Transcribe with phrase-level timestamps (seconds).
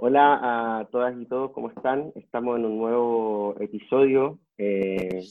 [0.00, 2.12] Hola a todas y todos, ¿cómo están?
[2.14, 5.24] Estamos en un nuevo episodio eh,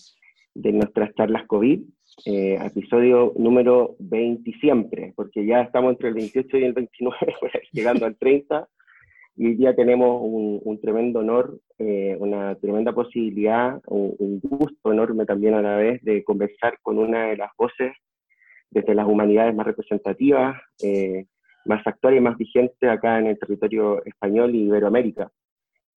[0.56, 1.84] de nuestras charlas COVID,
[2.26, 7.54] eh, episodio número 20 siempre, porque ya estamos entre el 28 y el 29, pues,
[7.72, 8.68] llegando al 30,
[9.38, 15.54] y hoy día tenemos un, tremendo honor, eh, una tremenda posibilidad, un, gusto enorme también
[15.54, 17.94] a la vez de conversar con una de las voces
[18.70, 20.58] desde las humanidades más representativas,
[21.68, 25.32] más actual y más vigente acá en el territorio español y Iberoamérica.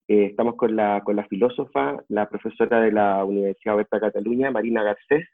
[0.07, 4.51] Eh, estamos con la, con la filósofa, la profesora de la Universidad Oberta de Cataluña,
[4.51, 5.27] Marina Garcés,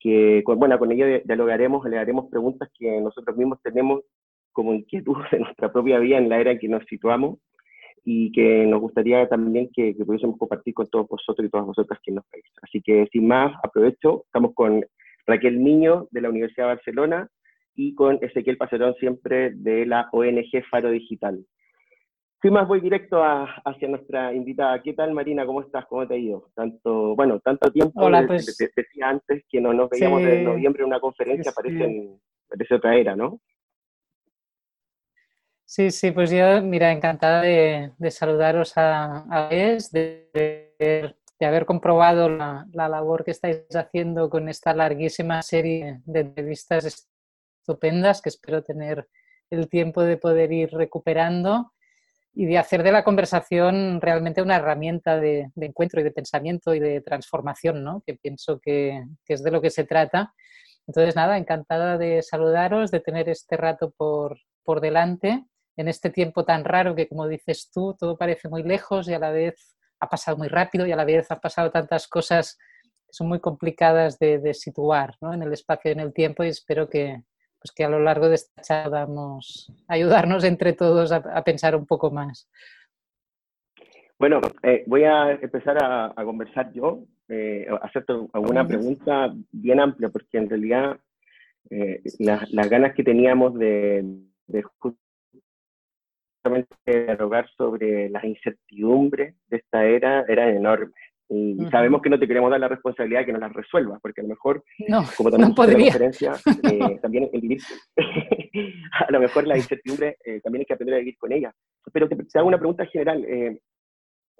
[0.00, 4.00] que con, bueno, con ella dialogaremos, le haremos preguntas que nosotros mismos tenemos
[4.50, 7.38] como inquietud de nuestra propia vida en la era en que nos situamos
[8.04, 12.00] y que nos gustaría también que, que pudiésemos compartir con todos vosotros y todas vosotras
[12.02, 12.44] que nos veis.
[12.60, 14.84] Así que sin más, aprovecho, estamos con
[15.26, 17.28] Raquel Niño de la Universidad de Barcelona,
[17.74, 21.44] y con Ezequiel Pacerón siempre de la ONG Faro Digital.
[22.42, 24.82] Sin más, voy directo hacia nuestra invitada.
[24.82, 25.46] ¿Qué tal, Marina?
[25.46, 25.86] ¿Cómo estás?
[25.86, 26.50] ¿Cómo te ha ido?
[26.56, 28.04] Tanto, bueno, tanto tiempo.
[28.04, 32.74] Hola, pues, decía antes que no nos veíamos en noviembre en una conferencia, parece, parece,
[32.74, 33.40] otra era, ¿no?
[35.64, 40.28] Sí, sí, pues yo, mira, encantada de, saludaros a, a de,
[40.80, 47.11] de, haber comprobado la, la, labor que estáis haciendo con esta larguísima serie de entrevistas
[47.62, 49.08] estupendas que espero tener
[49.50, 51.72] el tiempo de poder ir recuperando
[52.34, 56.80] y de hacer de la conversación realmente una herramienta de, encuentro y de pensamiento y
[56.80, 58.02] de transformación, ¿no?
[58.06, 60.34] que pienso que, es de lo que se trata.
[60.86, 65.44] Entonces, nada, encantada de saludaros, de tener este rato por, por delante,
[65.76, 69.18] en este tiempo tan raro que, como dices tú, todo parece muy lejos y a
[69.18, 72.58] la vez ha pasado muy rápido y a la vez han pasado tantas cosas
[73.06, 75.32] que son muy complicadas de, de situar ¿no?
[75.32, 77.22] en el espacio y en el tiempo y espero que,
[77.62, 81.76] pues que a lo largo de esta charla vamos a ayudarnos entre todos a, pensar
[81.76, 82.48] un poco más.
[84.18, 90.38] Bueno, eh, voy a empezar a, conversar yo, eh, hacerte alguna pregunta bien amplia, porque
[90.38, 90.98] en realidad
[91.70, 94.04] eh, las ganas que teníamos de,
[94.46, 94.62] de
[96.42, 101.11] justamente dialogar sobre las incertidumbres de esta era eran enormes.
[101.34, 104.20] Y sabemos que no te queremos dar la responsabilidad de que nos las resuelvas, porque
[104.20, 104.62] a lo mejor,
[105.16, 105.86] como también no podría.
[105.86, 106.34] Conferencia,
[106.70, 107.60] eh, también el vivir,
[109.08, 111.50] a lo mejor la incertidumbre eh, también hay que aprender a vivir con ella.
[111.90, 113.24] Pero te, hago una pregunta general.
[113.26, 113.58] Eh,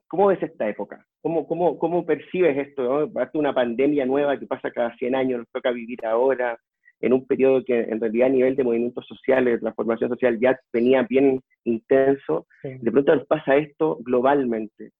[0.06, 1.06] ¿Cómo ves esta época?
[1.22, 3.08] ¿Cómo, cómo, cómo percibes esto?
[3.08, 3.12] ¿no?
[3.32, 6.58] una pandemia nueva que pasa cada 100 años, nos toca vivir ahora,
[7.00, 10.60] en un periodo que en realidad a nivel de movimientos sociales, de transformación social, ya
[10.70, 12.46] venía bien intenso.
[12.62, 14.92] De pronto nos pasa esto globalmente.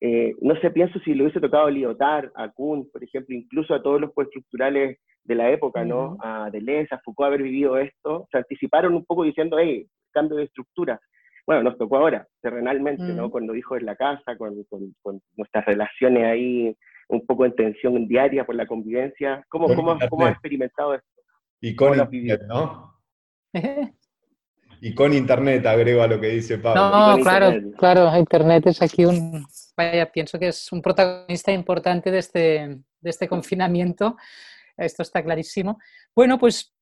[0.00, 3.74] Eh, no sé, pienso si le hubiese tocado a Lyotard, a Kuhn, por ejemplo, incluso
[3.74, 6.16] a todos los postestructurales de la época, ¿no?
[6.22, 10.44] A Deleuze, a Foucault haber vivido esto, se anticiparon un poco diciendo, hey, cambio de
[10.44, 11.00] estructura.
[11.46, 13.30] Bueno, nos tocó ahora, terrenalmente, ¿no?
[13.30, 14.54] Con los hijos en la casa, con,
[15.36, 16.76] nuestras relaciones ahí
[17.08, 19.44] un poco en tensión diaria por la convivencia.
[19.48, 21.08] ¿Cómo, cómo, cómo has experimentado esto?
[21.60, 21.96] Y con
[22.48, 22.94] ¿no?
[24.80, 26.90] y con internet, agrego a lo que dice Pablo.
[26.90, 32.18] No, claro, claro, internet es aquí un, vaya, pienso que es un protagonista importante de
[32.18, 34.16] este, de este confinamiento.
[34.76, 35.78] Esto está clarísimo.
[36.14, 36.74] Bueno, pues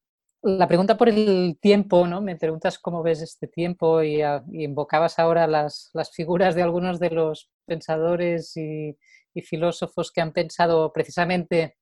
[0.42, 2.20] la pregunta por el tiempo, ¿no?
[2.20, 4.20] Me preguntas cómo ves este tiempo y,
[4.52, 8.96] invocabas ahora las, las, figuras de algunos de los pensadores y,
[9.42, 11.76] filósofos que han pensado precisamente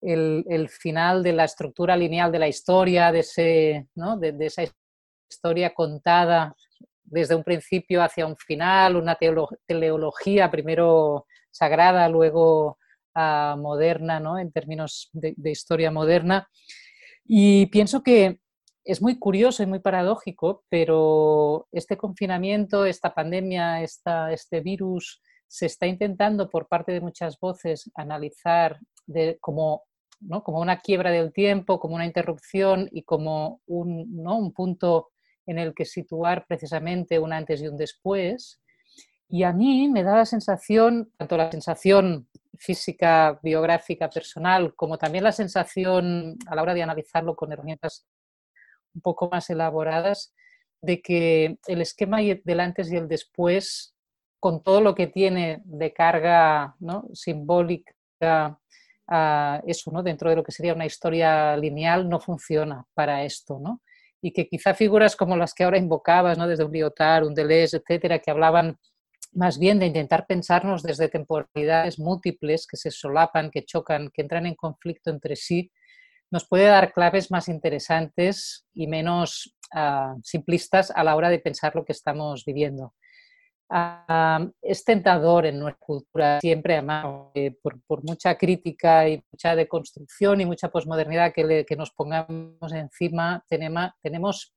[0.00, 4.16] el, el, final de la estructura lineal de la historia, de, ese, ¿no?
[4.16, 4.64] de, de esa
[5.28, 6.54] historia contada
[7.06, 9.16] desde un principio hacia un final, una
[9.66, 12.78] teleología primero sagrada, luego
[13.14, 14.38] ah, moderna, ¿no?
[14.38, 16.48] en términos de, historia moderna.
[17.24, 18.40] Y pienso que
[18.84, 25.66] es muy curioso y muy paradójico, pero este confinamiento, esta pandemia, esta, este virus, se
[25.66, 29.84] está intentando por parte de muchas voces analizar de, como,
[30.20, 30.42] ¿no?
[30.42, 34.38] como una quiebra del tiempo, como una interrupción y como un, ¿no?
[34.38, 35.10] un punto
[35.46, 38.60] en el que situar precisamente un antes y un después.
[39.28, 42.28] Y a mí me da la sensación, tanto la sensación
[42.58, 48.06] física, biográfica, personal, como también la sensación a la hora de analizarlo con herramientas
[48.94, 50.34] un poco más elaboradas,
[50.80, 53.94] de que el esquema del antes y el después,
[54.40, 57.08] con todo lo que tiene de carga ¿no?
[57.12, 57.94] simbólica,
[59.66, 60.02] eso, ¿no?
[60.02, 63.58] dentro de lo que sería una historia lineal, no funciona para esto.
[63.58, 63.80] ¿no?
[64.26, 66.48] Y que quizá figuras como las que ahora invocabas, ¿no?
[66.48, 68.76] desde un Lyotard, un Deleuze, etcétera, que hablaban
[69.32, 74.46] más bien de intentar pensarnos desde temporalidades múltiples que se solapan, que chocan, que entran
[74.46, 75.70] en conflicto entre sí,
[76.28, 81.76] nos puede dar claves más interesantes y menos ah, simplistas a la hora de pensar
[81.76, 82.94] lo que estamos viviendo.
[83.68, 90.46] Es tentador en nuestra cultura, siempre además, eh, por, mucha crítica y mucha deconstrucción y
[90.46, 94.54] mucha posmodernidad que, nos pongamos encima, tenemos,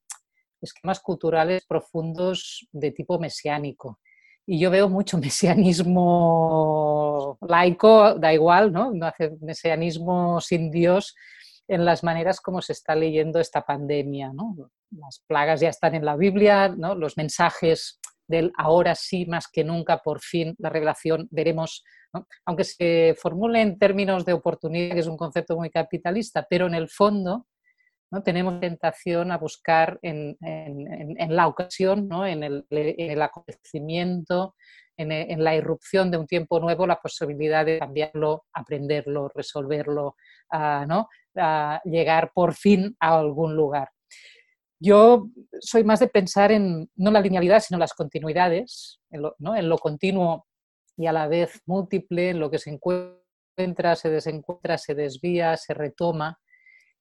[0.62, 4.00] esquemas culturales profundos de tipo mesiánico.
[4.46, 8.94] Y yo veo mucho mesianismo laico, da igual, ¿no?
[8.94, 11.16] No hace mesianismo sin Dios
[11.68, 14.32] en las maneras como se está leyendo esta pandemia.
[14.92, 16.96] Las plagas ya están en la Biblia, ¿no?
[16.96, 21.84] Los mensajes del ahora sí, más que nunca, por fin, la revelación, veremos,
[22.46, 26.76] aunque se formule en términos de oportunidad, que es un concepto muy capitalista, pero en
[26.76, 27.48] el fondo
[28.12, 28.22] ¿no?
[28.22, 32.26] tenemos tentación a buscar en, la ocasión, ¿no?
[32.26, 34.56] en, el, acontecimiento,
[34.96, 40.16] en, la irrupción de un tiempo nuevo, la posibilidad de cambiarlo, aprenderlo, resolverlo,
[40.52, 41.10] ¿no?
[41.84, 43.90] llegar por fin a algún lugar.
[44.80, 45.28] Yo
[45.60, 49.22] soy más de pensar en no la linealidad, sino las continuidades, en
[49.70, 50.46] lo, continuo
[50.96, 55.74] y a la vez múltiple, en lo que se encuentra, se desencuentra, se desvía, se
[55.74, 56.40] retoma.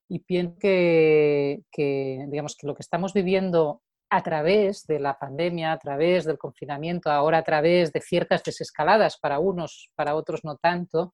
[0.09, 5.77] Y pienso que, digamos, que lo que estamos viviendo a través de la pandemia, a
[5.77, 11.13] través del confinamiento, ahora a través de ciertas desescaladas para unos, para otros no tanto,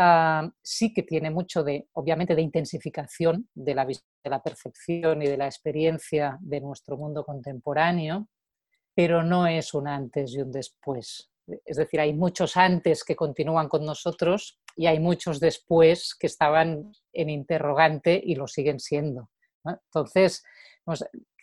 [0.00, 5.26] Ah, sí que tiene mucho de, obviamente, de intensificación de la, de la percepción y
[5.26, 8.28] de la experiencia de nuestro mundo contemporáneo,
[8.94, 11.32] pero no es un antes y un después.
[11.64, 16.92] Es decir, hay muchos antes que continúan con nosotros y hay muchos después que estaban
[17.12, 19.30] en interrogante y lo siguen siendo.
[19.64, 20.44] Entonces,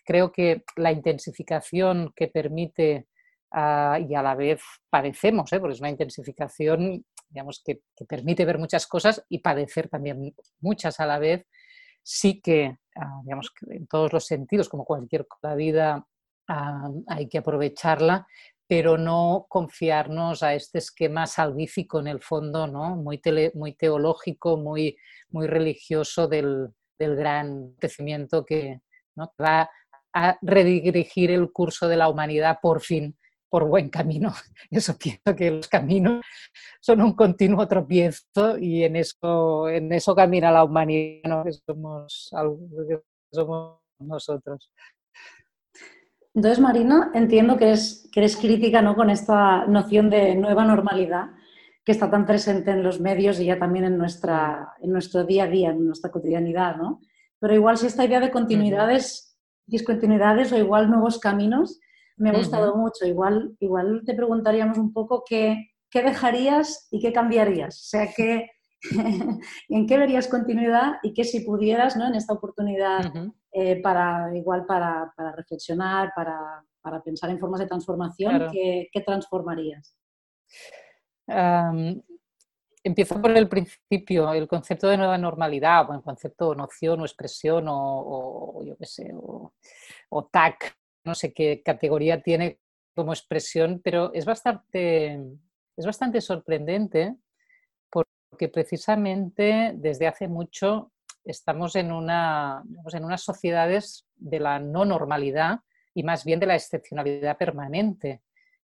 [0.06, 3.10] creo que la intensificación que permite
[3.52, 5.60] ah, y a la vez padecemos, ¿eh?
[5.60, 7.04] porque es una intensificación
[7.36, 11.46] digamos, que, permite ver muchas cosas y padecer también muchas a la vez,
[12.02, 15.28] sí que, ah, digamos, en todos los sentidos, como cualquier
[15.58, 16.08] vida,
[16.48, 18.26] ah, hay que aprovecharla,
[18.68, 22.96] pero no confiarnos a este esquema salvífico en el fondo, ¿no?
[22.96, 23.22] muy,
[23.54, 24.98] muy teológico, muy,
[25.30, 28.80] muy religioso del, del gran crecimiento que
[29.16, 29.34] ¿no?
[29.40, 29.70] va
[30.14, 33.18] a redirigir el curso de la humanidad por fin
[33.56, 34.34] por buen camino.
[34.70, 36.26] Eso pienso que los caminos
[36.82, 42.30] son un continuo tropiezo y en eso, en eso camina la humanidad, que, somos,
[43.32, 44.70] somos nosotros.
[46.34, 48.94] Entonces, Marina, entiendo que, es, que eres crítica ¿no?
[48.94, 51.28] con esta noción de nueva normalidad
[51.86, 55.46] que está tan presente en los medios y ya también en, nuestra, en nuestro día
[55.46, 57.00] a día, en nuestra cotidianidad, ¿no?
[57.40, 61.80] Pero igual si esta idea de continuidades, discontinuidades o igual nuevos caminos,
[62.18, 63.06] me ha gustado mucho.
[63.06, 67.76] Igual, igual te preguntaríamos un poco qué, qué dejarías y qué cambiarías.
[67.76, 68.50] O sea, que,
[69.70, 72.08] en qué verías continuidad y qué si pudieras ¿no?
[72.08, 73.12] en esta oportunidad
[73.52, 79.02] eh, para igual para, para reflexionar, para, para, pensar en formas de transformación, ¿qué, ¿qué,
[79.02, 79.98] transformarías?
[82.84, 87.66] empiezo por el principio, el concepto de nueva normalidad, o el concepto, noción o expresión,
[87.68, 89.54] o, yo qué sé, o,
[90.10, 92.60] o TAC, no sé qué categoría tiene
[92.96, 95.20] como expresión, pero es bastante,
[95.78, 97.16] es bastante sorprendente
[97.90, 100.92] porque precisamente desde hace mucho
[101.24, 105.60] estamos en, una, en unas sociedades de la no normalidad
[105.94, 108.22] y más bien de la excepcionalidad permanente.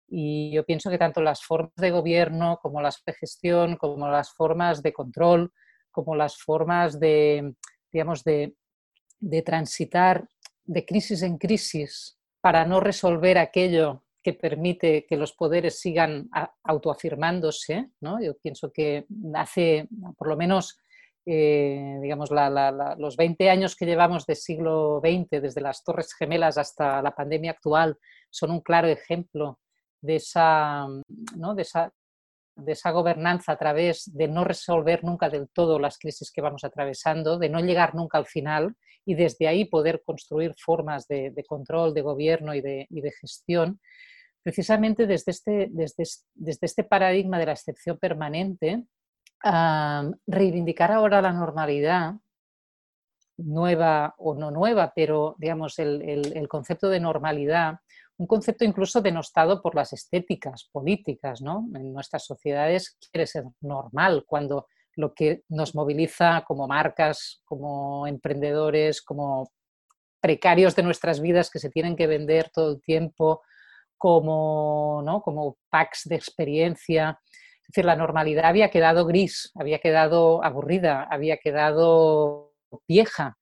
[0.10, 4.31] Y yo pienso que tanto las formas de gobierno como las de gestión, como las
[4.31, 5.52] formas de control,
[5.92, 7.54] como las formas de,
[7.92, 8.56] digamos, de,
[9.19, 10.28] de transitar
[10.64, 12.17] de crisis en crisis
[12.47, 16.30] para no resolver aquello que permite que los poderes sigan
[16.63, 17.89] autoafirmándose.
[17.99, 18.21] ¿no?
[18.23, 20.80] Yo pienso que hace, por lo menos,
[21.25, 22.30] eh, digamos,
[22.99, 27.51] los 20 años que llevamos del siglo XX, desde las Torres Gemelas hasta la pandemia
[27.51, 27.97] actual,
[28.30, 29.59] son un claro ejemplo
[29.99, 30.87] de esa,
[31.35, 31.54] ¿no?
[31.54, 31.92] de esa,
[32.56, 36.63] de esa gobernanza a través de no resolver nunca del todo las crisis que vamos
[36.63, 38.73] atravesando, de no llegar nunca al final
[39.07, 43.80] y desde ahí poder construir formas de, control, de gobierno y de, gestión,
[44.44, 46.04] precisamente desde este, desde,
[46.35, 48.83] desde este, paradigma de la excepción permanente,
[50.28, 52.16] reivindicar ahora la normalidad,
[53.37, 56.02] nueva o no nueva, pero digamos el,
[56.35, 57.80] el, concepto de normalidad,
[58.18, 61.66] un concepto incluso denostado por las estéticas políticas, ¿no?
[61.76, 69.01] En nuestras sociedades quiere ser normal cuando lo que nos moviliza como marcas, como emprendedores,
[69.01, 69.51] como
[70.19, 73.44] precarios de nuestras vidas que se tienen que vender todo el tiempo,
[73.97, 75.21] como, ¿no?
[75.21, 77.19] como packs de experiencia.
[77.61, 82.54] Es decir, la normalidad había quedado gris, había quedado aburrida, había quedado
[82.87, 83.37] vieja,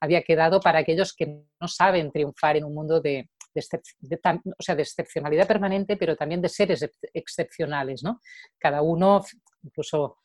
[0.00, 4.82] había quedado para aquellos que no saben triunfar en un mundo de, o sea, de
[4.82, 8.02] excepcionalidad permanente, pero también de seres excepcionales.
[8.02, 8.20] ¿no?
[8.58, 9.24] Cada uno,
[9.62, 10.18] incluso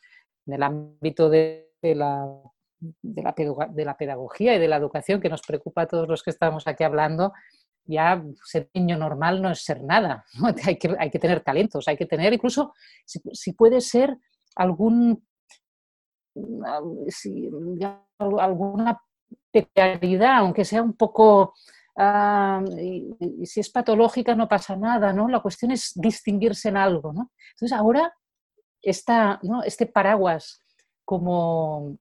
[0.46, 2.28] en el ámbito de, la,
[3.02, 3.34] de, la,
[3.70, 6.68] de la pedagogía y de la educación, que nos preocupa a todos los que estamos
[6.68, 7.34] aquí hablando,
[7.86, 10.26] ya ser niño normal no es ser nada,
[10.66, 12.74] Hay, que, hay que tener talentos, hay que tener incluso,
[13.06, 14.18] si, puede ser
[14.56, 15.26] algún,
[17.08, 17.50] si,
[18.20, 19.02] alguna
[19.52, 21.54] peculiaridad, aunque sea un poco,
[21.98, 22.64] ah,
[23.44, 25.28] si es patológica no pasa nada, ¿no?
[25.28, 27.32] La cuestión es distinguirse en algo, ¿no?
[27.52, 28.14] Entonces ahora
[28.84, 30.62] este paraguas
[31.06, 31.98] como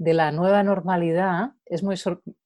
[0.00, 1.96] de la nueva normalidad es muy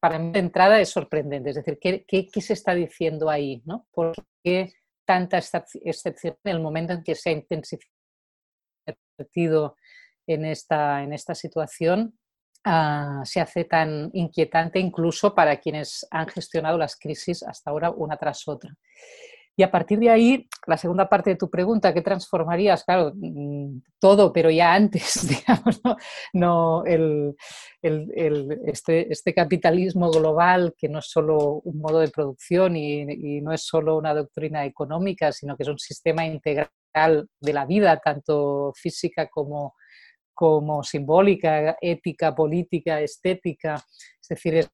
[0.00, 1.50] para mí de entrada es sorprendente.
[1.50, 3.62] Es decir, ¿qué, qué, se está diciendo ahí?
[3.64, 3.86] ¿no?
[3.92, 4.12] ¿Por
[4.42, 4.72] qué
[5.04, 7.94] tanta excepción en el momento en que se ha intensificado
[10.26, 12.18] en esta, en esta situación?
[12.64, 18.16] Ah, se hace tan inquietante incluso para quienes han gestionado las crisis hasta ahora una
[18.16, 18.74] tras otra.
[19.56, 22.84] Y a partir de ahí, la segunda parte de tu pregunta, ¿qué transformarías?
[22.84, 25.96] Claro, mm, todo, pero ya antes, digamos, ¿no?
[26.32, 27.36] no el,
[27.82, 33.40] el, este, este, capitalismo global que no es solo un modo de producción y, y,
[33.40, 36.68] no es solo una doctrina económica, sino que es un sistema integral
[37.40, 39.74] de la vida, tanto física como,
[40.32, 43.76] como simbólica, ética, política, estética.
[44.20, 44.68] Es decir, es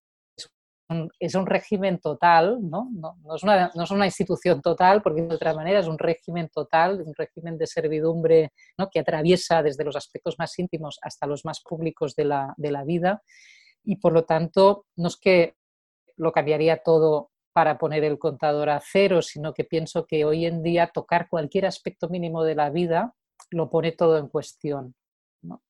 [1.21, 2.89] es un régimen total, ¿no?
[3.35, 3.43] Es
[3.91, 8.53] una, institución total, porque de otra manera es un régimen total, un régimen de servidumbre
[8.77, 8.89] ¿no?
[8.91, 12.85] que atraviesa desde los aspectos más íntimos hasta los más públicos de la, de la
[12.85, 13.23] vida.
[13.85, 15.55] Y por lo tanto, no es que
[16.17, 20.63] lo cambiaría todo para poner el contador a cero, sino que pienso que hoy en
[20.63, 23.15] día tocar cualquier aspecto mínimo de la vida
[23.51, 24.95] lo pone todo en cuestión.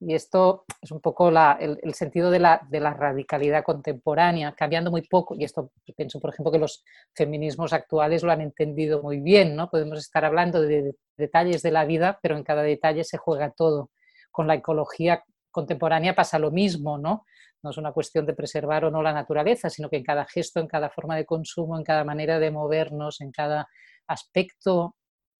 [0.01, 5.45] Y esto es un poco el, sentido de la, radicalidad contemporánea, cambiando muy poco, y
[5.45, 6.85] esto pienso, por ejemplo, que los
[7.15, 9.71] feminismos actuales lo han entendido muy bien, ¿no?
[9.71, 13.91] Podemos estar hablando de, detalles de la vida, pero en cada detalle se juega todo.
[14.33, 17.25] Con la ecología contemporánea pasa lo mismo, ¿no?
[17.63, 20.61] No es una cuestión de preservar o no la naturaleza, sino que en cada gesto,
[20.61, 23.69] en cada forma de consumo, en cada manera de movernos, en cada
[24.07, 24.97] aspecto,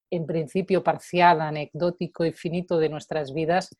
[0.09, 3.75] en principio parcial, anecdótico y finito de nuestras vidas,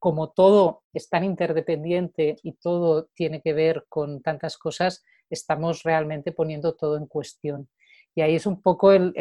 [0.00, 6.32] como todo es tan interdependiente y todo tiene que ver con tantas cosas, estamos realmente
[6.32, 7.68] poniendo todo en cuestión.
[8.14, 9.12] Y ahí es un poco el,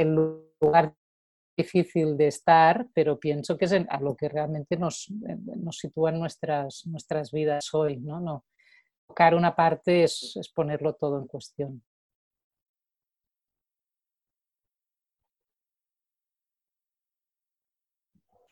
[0.62, 0.96] lugar
[1.56, 6.88] difícil de estar, pero pienso que es a lo que realmente nos, nos sitúan nuestras,
[6.88, 7.98] nuestras vidas hoy.
[7.98, 8.22] ¿no?
[8.22, 8.46] No,
[9.06, 11.84] tocar una parte es, es ponerlo todo en cuestión.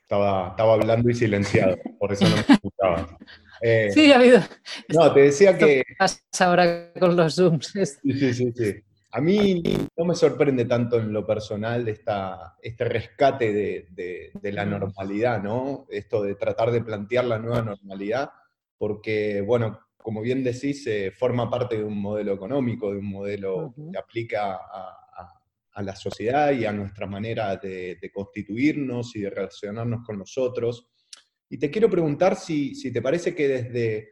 [0.08, 3.18] Estaba, estaba hablando y silenciado, por eso no me escuchaba.
[3.60, 4.40] Eh, sí, ha habido.
[4.90, 5.82] No, te decía que.
[5.98, 7.74] pasa ahora con los Zooms?
[7.74, 8.76] Sí, sí, sí, sí.
[9.14, 9.64] A mí
[9.98, 15.88] no me sorprende tanto en lo personal esta, este rescate de, de, la normalidad, ¿no?
[15.90, 18.30] Esto de tratar de plantear la nueva normalidad,
[18.78, 23.74] porque, bueno, como bien decís, eh, forma parte de un modelo económico, de un modelo
[23.92, 25.07] que aplica a,
[25.78, 30.88] a la sociedad y a nuestra manera de, constituirnos y de relacionarnos con nosotros.
[31.50, 34.10] Y te quiero preguntar si, te parece que desde,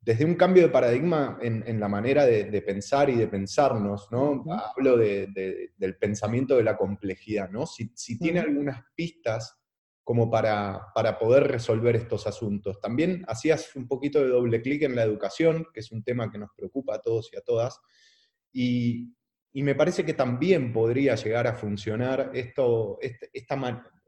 [0.00, 4.44] desde un cambio de paradigma en, la manera de, pensar y de pensarnos, ¿no?
[4.48, 7.66] Hablo del pensamiento de la complejidad, ¿no?
[7.66, 9.58] Si, tiene algunas pistas
[10.04, 12.80] como para, para, poder resolver estos asuntos.
[12.80, 16.38] También hacías un poquito de doble clic en la educación, que es un tema que
[16.38, 17.80] nos preocupa a todos y a todas,
[18.52, 19.16] y,
[19.52, 23.56] y me parece que también podría llegar a funcionar esto, este, esta,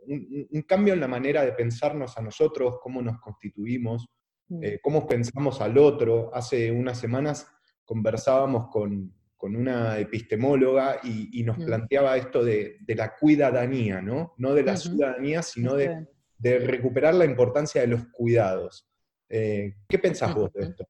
[0.07, 4.07] un, cambio en la manera de pensarnos a nosotros, cómo nos constituimos,
[4.49, 4.65] mm.
[4.65, 6.35] eh, cómo pensamos al otro.
[6.35, 7.47] Hace unas semanas
[7.85, 9.13] conversábamos con,
[9.47, 11.67] una epistemóloga y, nos mm.
[11.67, 14.33] planteaba esto de, la cuidadanía, ¿no?
[14.39, 16.07] No de la ciudadanía, sino de,
[16.43, 18.89] recuperar la importancia de los cuidados.
[19.29, 20.89] Eh, ¿Qué pensás vos de esto?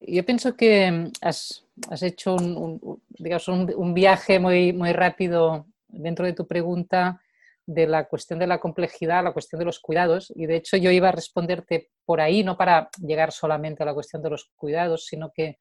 [0.00, 1.64] Yo pienso que mm, has,
[2.02, 7.20] hecho un, viaje muy, rápido dentro de tu pregunta
[7.66, 10.90] de la cuestión de la complejidad, la cuestión de los cuidados, y de hecho yo
[10.90, 15.06] iba a responderte por ahí, no para llegar solamente a la cuestión de los cuidados,
[15.06, 15.58] sino que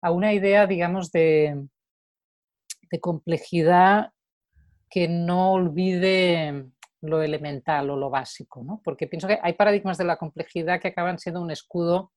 [0.00, 1.66] a una idea, digamos, de,
[2.90, 4.12] de complejidad
[4.88, 6.66] que no olvide
[7.00, 8.80] lo elemental o lo básico, ¿no?
[8.84, 12.12] porque pienso que hay paradigmas de la complejidad que acaban siendo un escudo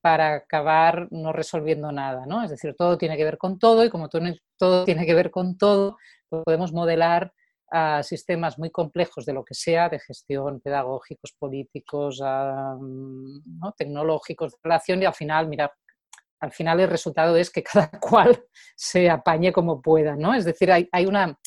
[0.00, 2.42] para acabar no resolviendo nada, ¿no?
[2.42, 5.58] Es decir, todo tiene que ver con todo y como todo tiene que ver con
[5.58, 5.96] todo,
[6.28, 7.32] pues podemos modelar
[7.72, 13.72] a sistemas muy complejos de lo que sea, de gestión, pedagógicos, políticos, ¿no?
[13.76, 15.72] tecnológicos, de relación y al final, mira,
[16.40, 18.44] al final el resultado es que cada cual
[18.76, 20.34] se apañe como pueda, ¿no?
[20.34, 21.38] Es decir, hay, una,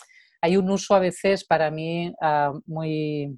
[0.42, 3.38] hay un uso a veces para mí ah, muy,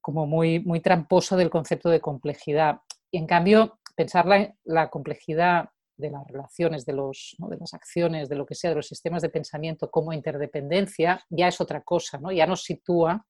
[0.00, 2.80] como muy, muy tramposo del concepto de complejidad.
[3.10, 4.26] Y en cambio, pensar
[4.64, 8.76] la, complejidad de las relaciones, de, los, de las acciones, de lo que sea, de
[8.76, 12.32] los sistemas de pensamiento como interdependencia, ya es otra cosa, ¿no?
[12.32, 13.24] ya nos sitúa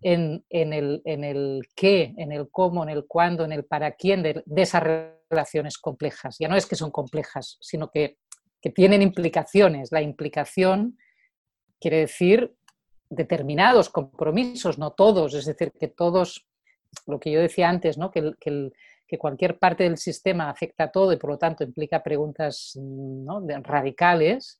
[0.00, 4.22] en, el, en, el, qué, en el cómo, en el cuándo, en el para quién
[4.22, 4.82] de, esas
[5.30, 6.36] relaciones complejas.
[6.38, 8.18] Ya no es que son complejas, sino que,
[8.60, 9.92] que tienen implicaciones.
[9.92, 10.98] La implicación
[11.80, 12.54] quiere decir
[13.10, 16.46] determinados compromisos, no todos, es decir, que todos,
[17.06, 18.10] lo que yo decía antes, ¿no?
[18.10, 18.70] que, que,
[19.12, 23.46] que cualquier parte del sistema afecta a todo y por lo tanto implica preguntas ¿no?
[23.62, 24.58] radicales,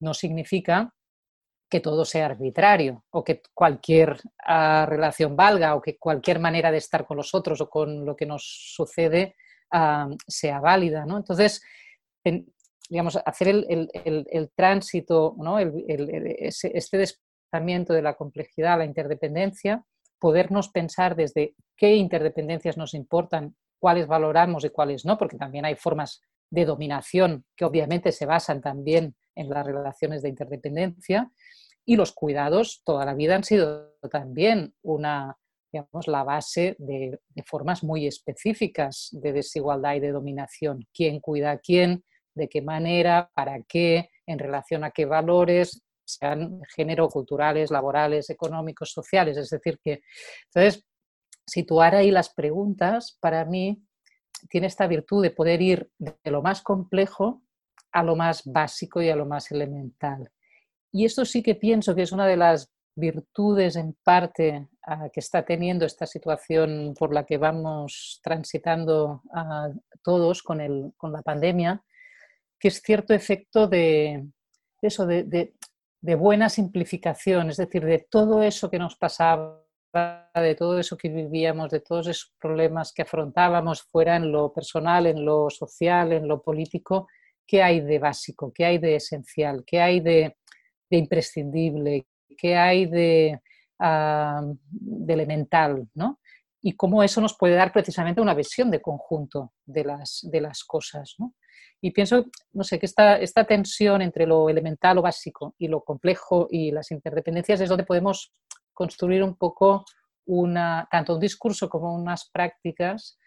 [0.00, 0.92] no significa
[1.70, 6.76] que todo sea arbitrario o que cualquier ah, relación valga o que cualquier manera de
[6.76, 9.34] estar con los otros o con lo que nos sucede
[9.72, 11.06] ah, sea válida.
[11.06, 11.16] ¿no?
[11.16, 11.62] Entonces,
[12.90, 15.58] digamos, hacer el, el, tránsito, ¿no?
[15.58, 19.86] este desplazamiento de la complejidad la interdependencia,
[20.18, 25.74] podernos pensar desde qué interdependencias nos importan cuáles valoramos y cuáles no, porque también hay
[25.74, 31.30] formas de dominación que obviamente se basan también en las relaciones de interdependencia
[31.84, 35.36] y los cuidados toda la vida han sido también una,
[35.72, 40.86] digamos, la base de, formas muy específicas de desigualdad y de dominación.
[40.92, 42.04] ¿Quién cuida a quién?
[42.34, 43.30] ¿De qué manera?
[43.34, 44.10] ¿Para qué?
[44.26, 45.82] ¿En relación a qué valores?
[46.08, 49.36] sean género, culturales, laborales, económicos, sociales.
[49.36, 50.02] Es decir, que
[50.44, 50.84] entonces
[51.46, 53.82] situar ahí las preguntas, para mí,
[54.50, 57.42] tiene esta virtud de poder ir de lo más complejo
[57.92, 60.30] a lo más básico y a lo más elemental.
[60.92, 65.20] Y esto sí que pienso que es una de las virtudes en parte ah, que
[65.20, 69.22] está teniendo esta situación por la que vamos transitando
[70.02, 71.82] todos con, el, con la pandemia,
[72.58, 74.26] que es cierto efecto de
[74.80, 75.54] eso, de,
[76.00, 81.08] de buena simplificación, es decir, de todo eso que nos pasaba de todo eso que
[81.08, 86.28] vivíamos, de todos esos problemas que afrontábamos, fuera en lo personal, en lo social, en
[86.28, 87.08] lo político,
[87.46, 88.52] ¿qué hay de básico?
[88.52, 89.64] ¿Qué hay de esencial?
[89.66, 90.36] ¿Qué hay de,
[90.90, 92.06] imprescindible?
[92.36, 93.40] ¿Qué hay de,
[93.78, 95.88] ah, de elemental?
[95.94, 96.20] ¿no?
[96.60, 100.64] Y cómo eso nos puede dar precisamente una visión de conjunto de las, de las
[100.64, 101.14] cosas.
[101.18, 101.34] ¿no?
[101.80, 105.82] Y pienso, no sé, que esta, esta tensión entre lo elemental o básico y lo
[105.82, 108.32] complejo y las interdependencias es donde podemos
[108.76, 109.84] construir un poco
[110.90, 113.18] tanto un discurso como unas prácticas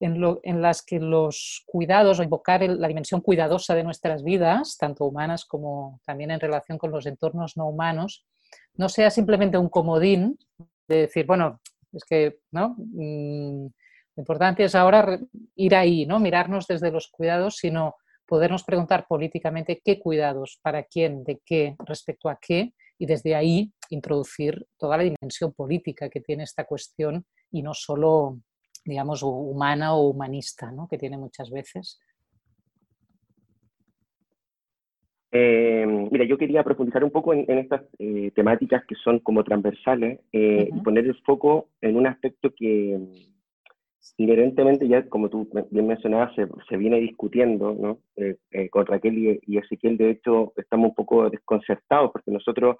[0.00, 5.44] en las que los cuidados o invocar la dimensión cuidadosa de nuestras vidas, tanto humanas
[5.44, 8.26] como también en relación con los entornos no humanos,
[8.74, 10.38] no sea simplemente un comodín
[10.88, 11.60] de decir, bueno,
[11.92, 12.74] es que ¿no?
[12.78, 13.66] Mm,
[14.16, 15.18] lo importante es ahora
[15.56, 16.20] ir ahí, ¿no?
[16.20, 22.28] mirarnos desde los cuidados, sino podernos preguntar políticamente qué cuidados, para quién, de qué, respecto
[22.28, 27.62] a qué, y desde ahí introducir toda la dimensión política que tiene esta cuestión y
[27.62, 28.38] no solo,
[28.84, 30.88] digamos, humana o humanista, ¿no?
[30.88, 32.00] que tiene muchas veces.
[35.36, 40.20] Eh, mira, yo quería profundizar un poco en, estas eh, temáticas que son como transversales
[40.32, 43.00] eh, y poner el foco en un aspecto que
[44.16, 47.98] inherentemente ya, como tú bien mencionabas, se, viene discutiendo ¿no?
[48.70, 49.96] con Raquel y, y, Ezequiel.
[49.96, 52.76] De hecho, estamos un poco desconcertados porque nosotros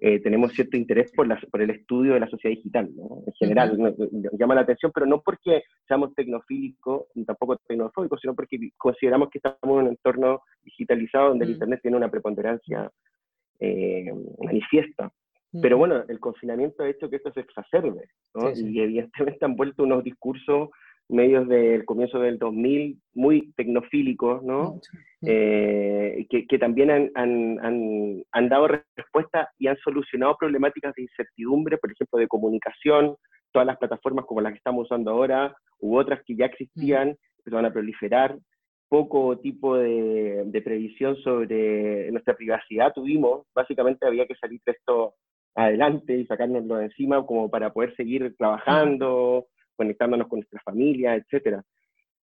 [0.00, 3.22] eh, tenemos cierto interés por, por el estudio de la sociedad digital, ¿no?
[3.26, 3.94] en general.
[4.32, 9.38] llama la atención, pero no porque seamos tecnofílicos ni tampoco tecnofóbicos, sino porque consideramos que
[9.38, 11.52] estamos en un entorno digitalizado donde el.
[11.52, 12.90] Internet tiene una preponderancia
[13.60, 15.12] eh, manifiesta.
[15.60, 18.50] Pero bueno, el confinamiento ha hecho que esto se exacerbe, ¿no?
[18.50, 20.70] y evidentemente han vuelto unos discursos
[21.08, 24.80] medios del comienzo del 2000 muy tecnofílicos, ¿no?
[25.20, 31.92] Eh, que, también han, han, han, dado respuesta y han solucionado problemáticas de incertidumbre, por
[31.92, 33.16] ejemplo, de comunicación,
[33.52, 37.50] todas las plataformas como las que estamos usando ahora, u otras que ya existían, que
[37.50, 38.38] van a proliferar,
[38.88, 45.14] poco tipo de, de, previsión sobre nuestra privacidad tuvimos, básicamente había que salir de esto
[45.54, 51.62] adelante y sacárnoslo de encima como para poder seguir trabajando, conectándonos con nuestra familia, etcétera.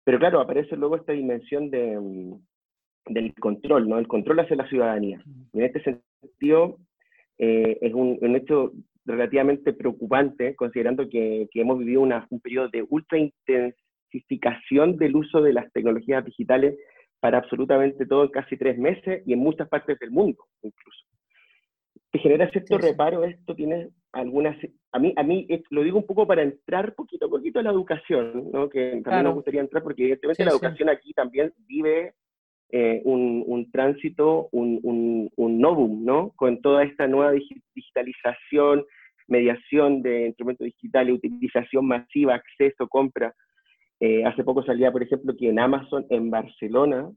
[0.03, 2.33] Pero claro, aparece luego esta dimensión de, mm,
[3.07, 3.97] del control, ¿no?
[3.97, 5.21] El control hacia la ciudadanía.
[5.53, 5.81] en este
[6.21, 6.77] sentido,
[7.37, 8.71] eh, es un, hecho
[9.05, 15.41] relativamente preocupante, considerando que, que hemos vivido una, un periodo de ultra intensificación del uso
[15.41, 16.75] de las tecnologías digitales
[17.19, 21.04] para absolutamente todo en casi tres meses y en muchas partes del mundo incluso.
[22.15, 24.55] Te genera cierto reparo esto, tiene algunas,
[24.93, 27.71] a mí, a mí lo digo un poco para entrar poquito a poquito a la
[27.71, 28.69] educación, ¿no?
[28.69, 32.13] que también nos gustaría entrar porque evidentemente la educación aquí también vive
[32.71, 36.31] eh, un, un, tránsito, un, un, un, novum, ¿no?
[36.37, 37.33] Con toda esta nueva
[37.75, 38.85] digitalización,
[39.27, 43.35] mediación de instrumentos digitales, utilización masiva, acceso, compra.
[43.99, 47.09] Eh, hace poco salía, por ejemplo, que en Amazon, en Barcelona,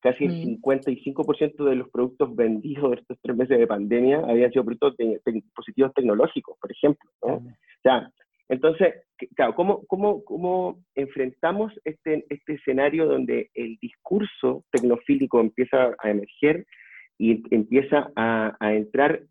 [0.00, 1.64] casi el 55% mm.
[1.64, 5.92] de los productos vendidos de estos tres meses de pandemia habían sido productos de, dispositivos
[5.94, 7.10] tecnológicos, por ejemplo.
[7.22, 7.34] ¿no?
[7.34, 7.42] O
[7.82, 8.10] sea,
[8.48, 8.94] entonces,
[9.34, 16.66] claro, ¿cómo, cómo, cómo enfrentamos este, este escenario donde el discurso tecnofílico empieza a emerger
[17.18, 19.22] y empieza a, a entrar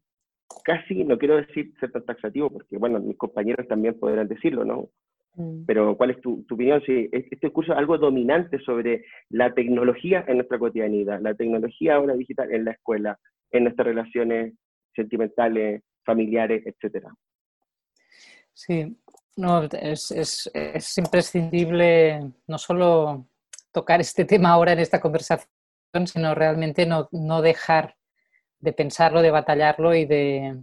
[0.64, 4.90] casi, no quiero decir ser tan taxativo, porque bueno, mis compañeros también podrán decirlo, ¿no?
[5.36, 5.66] Mm.
[5.66, 6.82] Pero ¿cuál es tu, tu, opinión?
[6.86, 12.14] Si este discurso es algo dominante sobre la tecnología en nuestra cotidianidad, la tecnología ahora
[12.14, 13.20] digital en la escuela,
[13.52, 14.54] en nuestras relaciones
[14.96, 17.14] sentimentales, familiares, etcétera.
[18.54, 18.96] Sí,
[19.36, 23.28] no, es, es, es, imprescindible no solo
[23.74, 25.50] tocar este tema ahora en esta conversación,
[26.06, 27.96] sino realmente no, no dejar
[28.60, 30.58] de pensarlo, de batallarlo y de,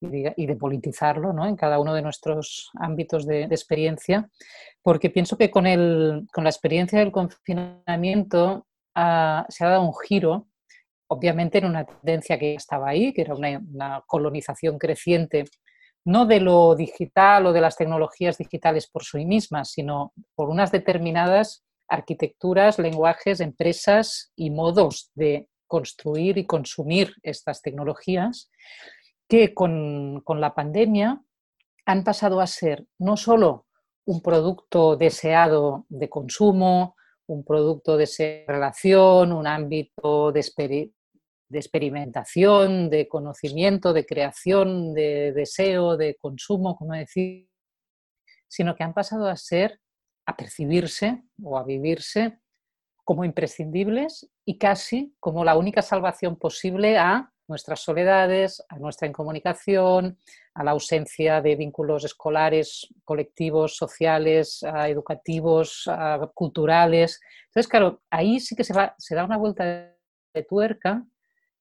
[0.00, 1.46] y de, politizarlo ¿no?
[1.46, 4.28] en cada uno de nuestros ámbitos de, experiencia,
[4.82, 9.94] porque pienso que con, el, con, la experiencia del confinamiento ah, se ha dado un
[10.06, 10.48] giro,
[11.08, 15.44] obviamente en una tendencia que estaba ahí, que era una, una colonización creciente
[16.04, 20.72] no de lo digital o de las tecnologías digitales por sí mismas, sino por unas
[20.72, 28.50] determinadas arquitecturas, lenguajes, empresas y modos de construir y consumir estas tecnologías
[29.28, 31.22] que con, la pandemia
[31.84, 33.66] han pasado a ser no solo
[34.06, 40.90] un producto deseado de consumo, un producto de relación, un ámbito de,
[41.48, 47.50] de experimentación, de conocimiento, de creación, de deseo, de consumo, como decir,
[48.48, 49.78] sino que han pasado a ser,
[50.24, 52.40] a percibirse o a vivirse
[53.04, 60.18] como imprescindibles y casi como la única salvación posible a nuestras soledades, a nuestra incomunicación,
[60.54, 65.88] a la ausencia de vínculos escolares, colectivos, sociales, educativos,
[66.34, 67.20] culturales.
[67.46, 69.64] Entonces, claro, ahí sí que se, va, se da una vuelta
[70.34, 71.04] de tuerca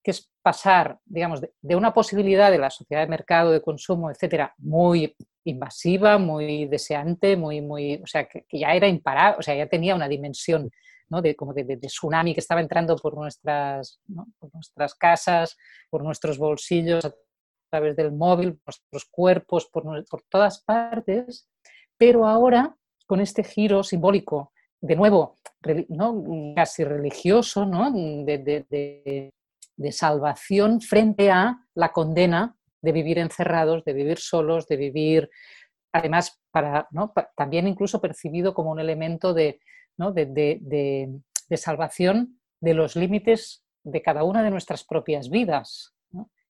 [0.08, 4.54] que es pasar, digamos, de, una posibilidad de la sociedad de mercado, de consumo, etcétera,
[4.58, 9.68] muy invasiva, muy deseante, muy, muy, o sea, que, ya era imparable, o sea, ya
[9.68, 10.72] tenía una dimensión
[11.10, 11.22] ¿no?
[11.22, 14.00] de, como de, tsunami que estaba entrando por nuestras,
[14.40, 15.58] por nuestras casas,
[15.90, 17.14] por nuestros bolsillos, a
[17.70, 21.48] través del móvil, por nuestros cuerpos, por, por todas partes,
[21.98, 25.38] pero ahora con este giro simbólico, de nuevo,
[25.90, 26.24] ¿no?
[26.56, 27.92] casi religioso, ¿no?
[27.92, 29.32] de,
[29.78, 35.30] de salvación frente a la condena de vivir encerrados, de vivir solos, de vivir,
[35.92, 36.88] además, para,
[37.36, 39.60] también incluso percibido como un elemento de,
[39.98, 45.94] de salvación de los límites de cada una de nuestras propias vidas.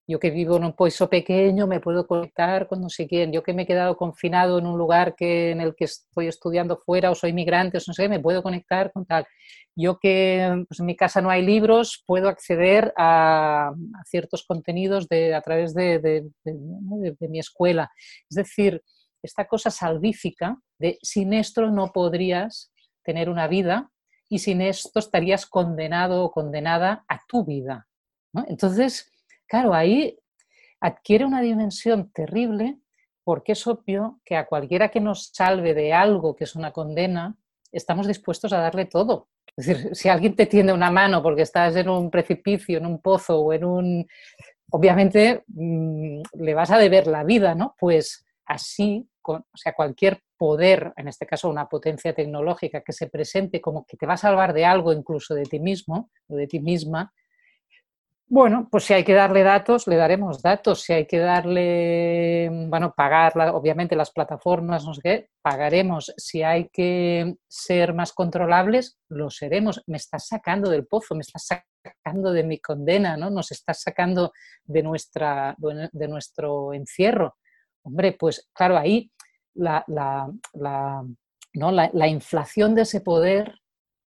[0.10, 3.34] Yo que vivo en un pueblo pequeño me puedo conectar con no sé quién.
[3.34, 6.78] Yo que me he quedado confinado en un lugar que, en el que estoy estudiando
[6.78, 9.26] fuera o soy migrante o no sé me puedo conectar con tal.
[9.76, 13.74] Yo que pues, en mi casa no hay libros, puedo acceder a,
[14.06, 16.24] ciertos contenidos a través de,
[17.20, 17.92] mi escuela.
[18.30, 18.82] Es decir,
[19.22, 22.72] esta cosa salvífica de sin esto no podrías
[23.08, 23.90] tener una vida
[24.30, 27.88] y sin esto estarías condenado o condenada a tu vida.
[28.48, 29.12] Entonces,
[29.48, 30.20] Claro, ahí
[30.82, 32.78] adquiere una dimensión terrible
[33.24, 37.36] porque es obvio que a cualquiera que nos salve de algo que es una condena,
[37.72, 39.30] estamos dispuestos a darle todo.
[39.56, 43.02] Es decir, si alguien te tiende una mano porque estás en un precipicio, en un
[43.02, 44.08] pozo o en un...
[44.70, 47.76] Obviamente mm, le vas a deber la vida, ¿no?
[47.80, 53.62] Pues así, o sea, cualquier poder, en este caso una potencia tecnológica que se presente
[53.62, 56.60] como que te va a salvar de algo, incluso de ti mismo o de ti
[56.60, 57.12] misma,
[58.30, 60.82] bueno, pues si hay que darle datos, le daremos datos.
[60.82, 66.14] Si hay que darle, bueno, pagar, obviamente las plataformas, no sé qué, pagaremos.
[66.18, 69.82] Si hay que ser más controlables, lo seremos.
[69.88, 73.30] Me estás sacando del pozo, me estás sacando de mi condena, ¿no?
[73.30, 74.34] Nos estás sacando
[74.66, 77.38] de, nuestra, de nuestro encierro.
[77.84, 79.10] Hombre, pues claro, ahí
[79.58, 81.06] la, la,
[81.54, 81.72] ¿no?
[81.72, 83.60] la inflación de ese poder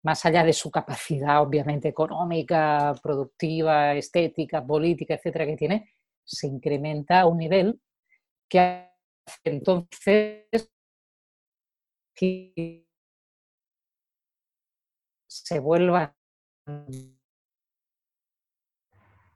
[0.03, 5.91] más allá de su capacidad obviamente económica, productiva, estética, política, etcétera, que tiene,
[6.25, 7.81] se incrementa a un nivel
[8.49, 8.59] que
[9.27, 10.47] hace entonces
[15.27, 16.15] se vuelva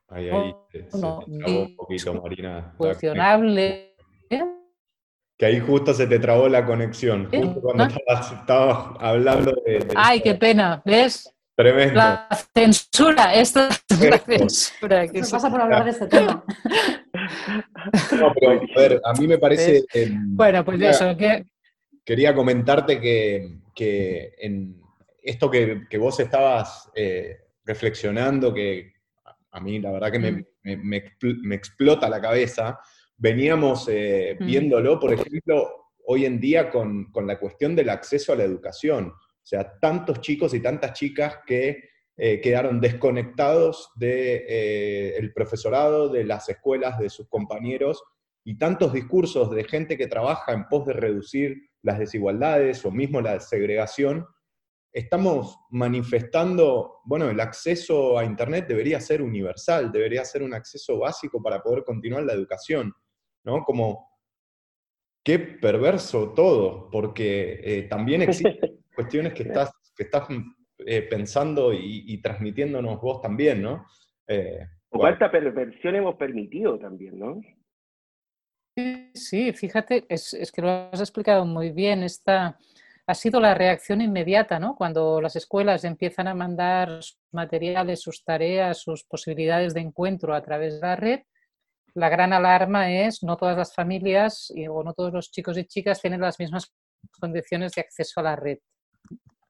[0.09, 2.75] Ahí, ahí se, no, te trabó un poquito, Marina.
[2.77, 3.97] cuestionable.
[5.39, 9.95] Que ahí justo se te trabó la conexión, justo cuando estabas, estabas hablando de, de-
[9.97, 11.29] Ay, qué pena, ¿ves?
[11.57, 11.95] Tremendo.
[11.95, 15.07] La censura, esto es la censura.
[15.07, 16.45] que ¿Qué pasa por hablar de este tema?
[18.19, 19.85] No, pero, a ver, a mí me parece...
[19.93, 21.45] em, Bueno, pues una- eso, que
[22.05, 24.81] quería comentarte que, que en
[25.23, 28.93] esto que, que vos estabas eh, reflexionando, que
[29.51, 30.45] a- mí la verdad que me, Mm.
[30.89, 32.79] me- me explota la cabeza,
[33.23, 38.37] veníamos eh, viéndolo, por ejemplo, hoy en día con, con la cuestión del acceso a
[38.37, 39.13] la educación.
[39.13, 41.85] O sea, tantos chicos y tantas chicas que
[42.17, 48.03] eh, quedaron desconectados del profesorado, de las escuelas, de sus compañeros,
[48.45, 53.21] y tantos discursos de gente que trabaja en pos de reducir las desigualdades o mismo
[53.21, 54.27] la segregación,
[54.93, 61.41] estamos manifestando, bueno, el acceso a Internet debería ser universal, debería ser un acceso básico
[61.41, 62.93] para poder continuar la educación,
[63.45, 63.65] ¿no?
[63.65, 64.11] Como,
[65.25, 68.59] qué perverso todo, porque eh, también existen
[68.95, 70.29] cuestiones que estás, que estás
[70.79, 73.87] eh, pensando y, y transmitiéndonos vos también, ¿no?
[74.27, 77.41] Eh, bueno, cuánta perversión hemos permitido también, ¿no?
[78.77, 82.03] Sí, sí, fíjate, es, es que lo has explicado muy bien.
[82.03, 82.59] Esta
[83.07, 84.77] ha sido la reacción inmediata, ¿no?
[84.77, 90.43] Cuando las escuelas empiezan a mandar sus materiales, sus tareas, sus posibilidades de encuentro a
[90.43, 91.21] través de la red,
[91.95, 95.65] la gran alarma es no todas las familias y- o no todos los chicos y
[95.67, 96.73] chicas tienen las mismas
[97.21, 98.59] condiciones de acceso a la red.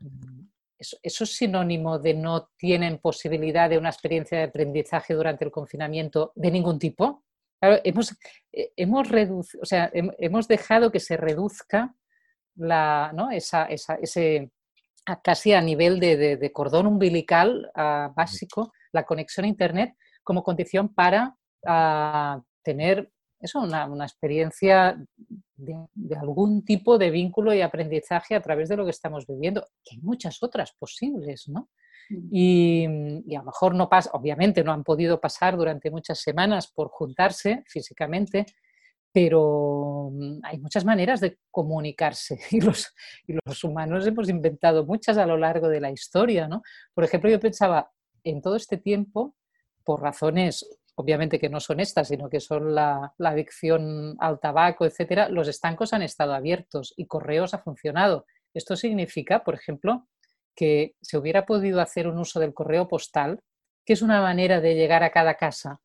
[0.01, 0.43] Mm,
[0.79, 5.53] Eso, eso es sinónimo de no tienen posibilidad de una experiencia de aprendizaje durante el
[5.53, 7.23] confinamiento de ningún tipo.
[7.61, 8.17] Claro, hemos,
[8.53, 11.95] eh, hemos, reduc- o sea, hem- hemos dejado que se reduzca
[12.57, 13.31] la, ¿no?
[13.31, 14.51] esa, esa- ese,
[15.07, 17.71] a casi a nivel de, de- de cordón umbilical
[18.17, 23.11] básico, la conexión a Internet como condición para ah, tener
[23.43, 24.97] eso, una, una experiencia
[25.57, 29.67] de, de algún tipo de vínculo y aprendizaje a través de lo que estamos viviendo,
[29.85, 31.69] que hay muchas otras posibles, ¿no?
[32.31, 32.87] Y,
[33.27, 36.89] y a lo mejor no pasa, obviamente no han podido pasar durante muchas semanas por
[36.89, 38.47] juntarse físicamente,
[39.13, 42.95] pero mm, hay muchas maneras de comunicarse y los,
[43.27, 46.63] y los humanos hemos inventado muchas a lo largo de la historia, ¿no?
[46.95, 47.91] Por ejemplo, yo pensaba,
[48.25, 49.35] en todo este tiempo,
[49.85, 55.29] por razones obviamente que no son estas, sino que son la, adicción al tabaco, etcétera,
[55.29, 58.27] los estancos han estado abiertos y correos ha funcionado.
[58.53, 60.07] Esto significa, por ejemplo,
[60.55, 63.41] que se hubiera podido hacer un uso del correo postal,
[63.85, 65.81] que es una manera de llegar a cada casa,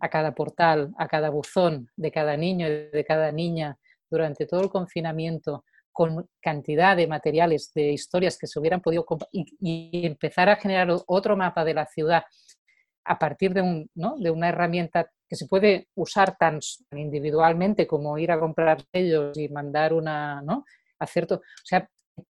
[0.00, 3.78] a cada portal, a cada buzón de cada niño y de cada niña
[4.10, 9.56] durante todo el confinamiento, con cantidad de materiales, de historias que se hubieran podido y,
[9.60, 12.24] y empezar a generar otro mapa de la ciudad
[13.10, 14.16] a partir de, un, ¿no?
[14.18, 16.60] de una herramienta que se puede usar tan
[16.92, 20.64] individualmente como ir a comprar ellos y mandar una, ¿no?
[20.96, 21.90] Hacer o sea,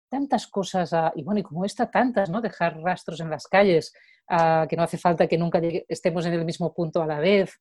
[0.09, 2.41] tantas cosas, ah, y bueno, y como esta, tantas, ¿no?
[2.41, 3.93] Dejar rastros en las calles,
[4.27, 7.53] ah, que no hace falta que nunca estemos en el mismo punto a la vez.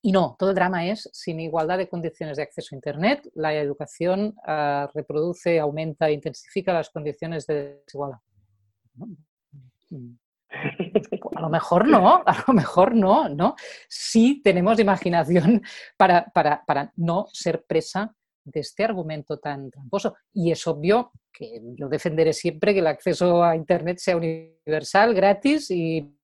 [0.00, 3.52] y no, todo el drama es sin igualdad de condiciones de acceso a Internet, la
[3.52, 4.36] educación
[4.94, 8.20] reproduce, aumenta, intensifica las condiciones de desigualdad.
[11.34, 13.54] A lo mejor no, a lo mejor no, ¿no?
[13.88, 15.62] Sí tenemos imaginación
[15.96, 18.14] para, para, para no ser presa
[18.44, 20.14] de este argumento tan tramposo.
[20.32, 25.70] Y es obvio que yo defenderé siempre que el acceso a Internet sea universal, gratis
[25.70, 26.16] y,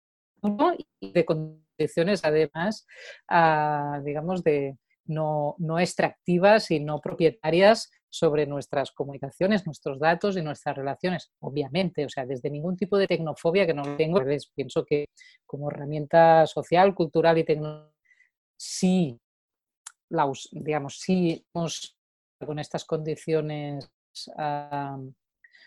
[1.00, 2.86] y de condiciones además,
[3.28, 10.42] ah, digamos, de no, no extractivas y no propietarias sobre nuestras comunicaciones, nuestros datos y
[10.42, 14.20] nuestras relaciones, obviamente, o sea, desde ningún tipo de tecnofobia que no tengo,
[14.54, 15.06] pienso que
[15.46, 17.90] como herramienta social, cultural y tecnológica,
[18.54, 19.18] sí,
[20.10, 23.90] la, digamos, sí con estas condiciones
[24.36, 24.98] ah,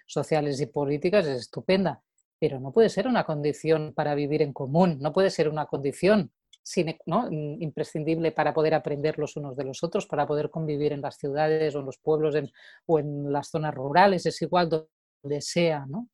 [0.06, 2.04] sociales y políticas es estupenda,
[2.40, 6.32] pero no puede ser una condición para vivir en común, no puede ser una condición
[6.78, 11.18] in- imprescindible para poder aprender los unos de los otros, para poder convivir en las
[11.18, 12.36] ciudades o en los pueblos
[12.86, 15.86] o en las zonas rurales, es igual donde sea.
[15.88, 16.10] ¿no?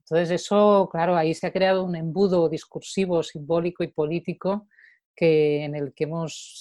[0.00, 4.68] Entonces eso, claro, ahí se ha creado un embudo discursivo, simbólico y político
[5.16, 6.60] que, en el que hemos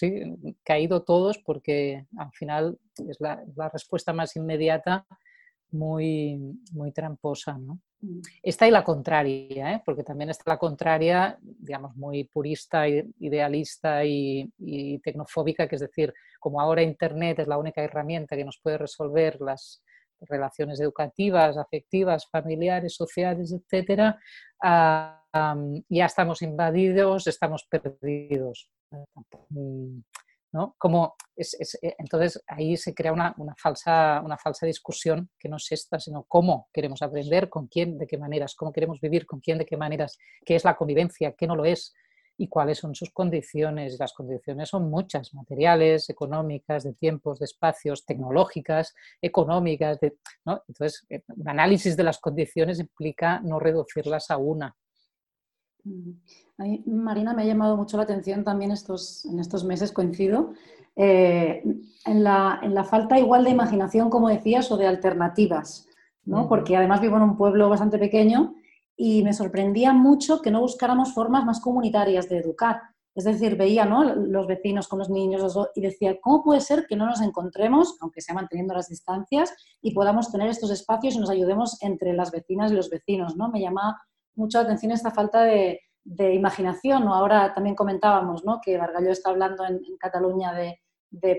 [0.64, 5.06] caído todos porque al final es la, la respuesta más inmediata
[5.72, 6.40] muy,
[6.72, 7.58] muy tramposa.
[7.58, 7.80] ¿no?
[8.42, 9.82] Esta y la contraria, ¿eh?
[9.86, 14.50] porque también está la contraria, digamos, muy purista, idealista y,
[15.04, 19.40] tecnofóbica, que es decir, como ahora Internet es la única herramienta que nos puede resolver
[19.42, 19.84] las
[20.22, 24.20] relaciones educativas, afectivas, familiares, sociales, etcétera,
[24.64, 25.22] ah,
[25.90, 28.70] ya estamos invadidos, estamos perdidos.
[30.56, 30.74] ¿No?
[30.78, 34.24] Como eh, entonces ahí se crea una, falsa,
[34.62, 38.72] discusión que no es esta, sino cómo queremos aprender, con quién, de qué maneras, cómo
[38.72, 41.94] queremos vivir, con quién, de qué maneras, qué es la convivencia, qué no lo es
[42.38, 43.98] y cuáles son sus condiciones.
[44.00, 50.00] Las condiciones son muchas, materiales, económicas, de tiempos, de espacios, tecnológicas, económicas.
[50.46, 54.74] Entonces, eh, un análisis de las condiciones implica no reducirlas a una.
[56.86, 60.54] Marina, me ha llamado mucho la atención también estos, en estos meses, coincido,
[60.96, 61.64] eh,
[62.06, 65.88] en, la, en, la, falta igual de imaginación, como decías, o de alternativas,
[66.24, 66.48] ¿no?
[66.48, 68.56] Porque además vivo en un pueblo bastante pequeño
[68.96, 72.82] y me sorprendía mucho que no buscáramos formas más comunitarias de educar.
[73.14, 74.04] Es decir, veía ¿no?
[74.04, 78.22] los vecinos con los niños y decía, ¿cómo puede ser que no nos encontremos, aunque
[78.22, 82.72] sea manteniendo las distancias, y podamos tener estos espacios y nos ayudemos entre las vecinas
[82.72, 83.38] y los vecinos?
[83.38, 83.50] ¿no?
[83.50, 84.02] Me llama
[84.36, 85.82] mucho la atención esta falta de,
[86.34, 87.06] imaginación.
[87.06, 87.14] ¿no?
[87.14, 88.60] Ahora también comentábamos ¿no?
[88.64, 90.80] que Bargalló está hablando en, Cataluña de,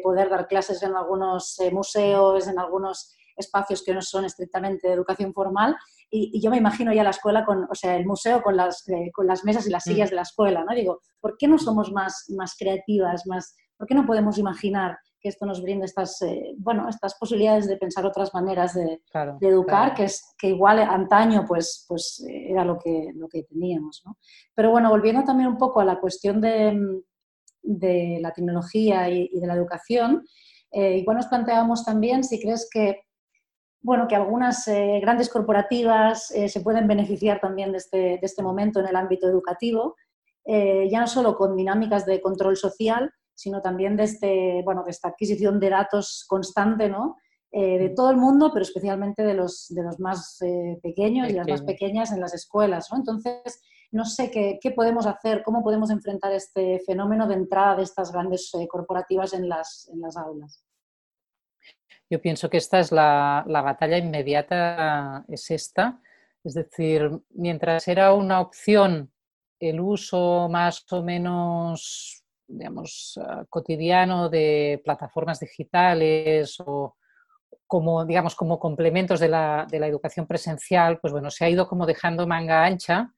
[0.03, 4.95] poder dar clases en algunos eh, museos, en algunos espacios que no son estrictamente de
[4.95, 5.77] educación formal
[6.11, 9.11] y, yo me imagino ya la escuela con, o sea, el museo con las, eh,
[9.13, 9.91] con las mesas y las mm.
[9.91, 10.75] sillas de la escuela, ¿no?
[10.75, 15.31] Digo, ¿por qué no somos más, más creativas, más, por qué no podemos imaginar que
[15.31, 19.01] esto nos brinda estas, eh, bueno, estas posibilidades de pensar otras maneras de,
[19.41, 23.43] de educar, que, es, que igual antaño pues, pues eh, era lo que, lo que
[23.43, 24.17] teníamos, ¿no?
[24.55, 27.03] Pero bueno, volviendo también un poco a la cuestión de,
[27.62, 30.25] de la tecnología y, y, de la educación,
[30.71, 33.01] igual nos planteábamos también si crees que
[33.87, 38.81] bueno, que algunas eh, grandes corporativas eh, se pueden beneficiar también de este, este momento
[38.81, 39.95] en el ámbito educativo,
[40.45, 44.90] eh, ya no solo con dinámicas de control social, sino también de, este, bueno, de
[44.90, 47.16] esta adquisición de datos constante, ¿no?
[47.53, 50.38] de todo el mundo, pero especialmente de los, de los más
[50.83, 52.88] pequeños y las más pequeñas en las escuelas.
[52.92, 52.99] ¿no?
[52.99, 57.85] Entonces, no sé qué, qué, podemos hacer, cómo podemos enfrentar este fenómeno de entrada de
[57.85, 60.66] estas grandes corporativas en las, en las aulas.
[62.09, 66.01] Yo pienso que esta es la, batalla inmediata, es esta.
[66.44, 69.12] Es decir, mientras era una opción
[69.59, 76.97] el uso más o menos, digamos, ah, cotidiano de plataformas digitales o
[77.67, 82.27] como, digamos, como complementos de la, educación presencial, pues bueno, se ha ido como dejando
[82.27, 83.13] manga ancha.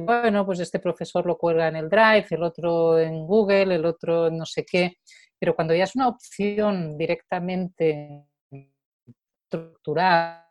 [0.00, 4.28] bueno, pues este profesor lo cuelga en el Drive, el otro en Google, el otro
[4.28, 4.98] en no sé qué.
[5.38, 8.26] Pero cuando ya es una opción directamente
[9.50, 10.44] estructural,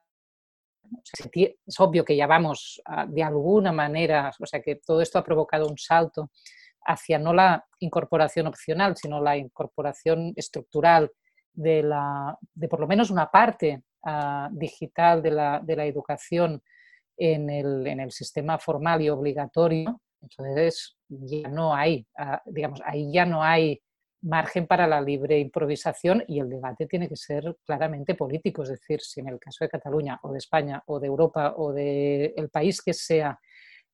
[1.65, 5.67] es obvio que ya vamos de alguna manera, o sea que todo esto ha provocado
[5.67, 6.31] un salto
[6.85, 11.11] hacia no la incorporación opcional, sino la incorporación estructural
[11.53, 16.61] de, la, de por lo menos una parte ah, digital de la, de la educación
[17.17, 20.01] en el, en el, sistema formal y obligatorio.
[20.21, 23.81] Entonces ya no hay, ah, digamos, ahí ya no hay
[24.21, 28.99] margen para la libre improvisación y el debate tiene que ser claramente político, es decir,
[29.01, 32.49] si en el caso de Cataluña o de España o de Europa o del el
[32.49, 33.39] país que sea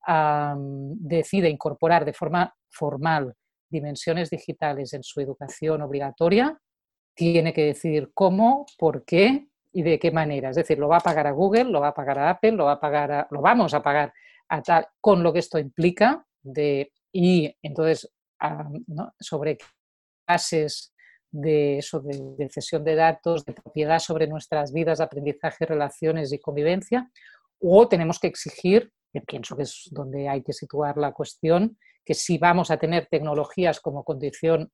[0.08, 3.34] decide incorporar de forma formal
[3.70, 6.58] dimensiones digitales en su educación obligatoria,
[7.15, 10.50] tiene que decir cómo, por qué y de qué manera.
[10.50, 12.65] Es decir, lo va a pagar a Google, lo va a pagar a Apple, lo
[12.65, 14.13] va a pagar lo vamos a pagar
[14.50, 16.26] a tal, con lo que esto implica
[17.12, 18.12] y entonces
[19.20, 19.58] sobre
[20.28, 20.94] bases
[21.32, 21.84] de
[22.38, 27.12] de, cesión de datos, de propiedad sobre nuestras vidas, aprendizaje, relaciones y convivencia,
[27.60, 32.13] o tenemos que exigir, que pienso que es donde hay que situar la cuestión, que
[32.13, 34.71] si vamos a tener tecnologías como condición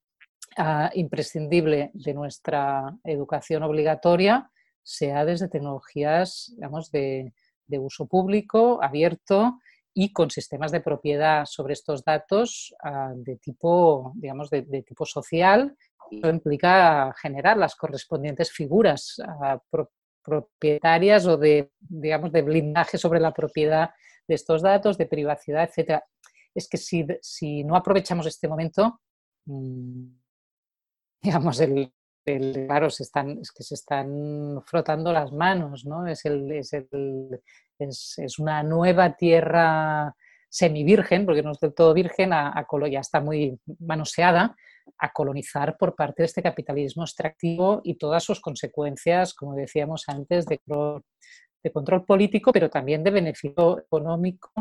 [0.57, 4.49] ah, imprescindible de nuestra educación obligatoria,
[4.81, 7.31] sea desde tecnologías digamos, de,
[7.69, 9.59] uso público, abierto,
[9.93, 15.75] y con sistemas de propiedad sobre estos datos ah, de tipo, digamos, de, tipo social.
[16.09, 19.61] Eso implica generar las correspondientes figuras ah,
[20.23, 23.91] propietarias o de, digamos, de blindaje sobre la propiedad
[24.31, 26.01] de estos datos, de privacidad, etc.
[26.55, 29.01] Es que si, si no aprovechamos este momento,
[29.45, 30.05] mm,
[31.21, 31.91] digamos, el,
[32.23, 36.07] claro, se están, es que se están frotando las manos, ¿no?
[36.07, 37.41] Es, el, es, el,
[37.77, 40.15] es, una nueva tierra
[40.49, 44.55] semivirgen, porque no es del todo virgen, a, ya está muy manoseada,
[44.97, 50.45] a colonizar por parte de este capitalismo extractivo y todas sus consecuencias, como decíamos antes,
[50.45, 50.59] de,
[51.63, 54.51] de control político, pero también de beneficio económico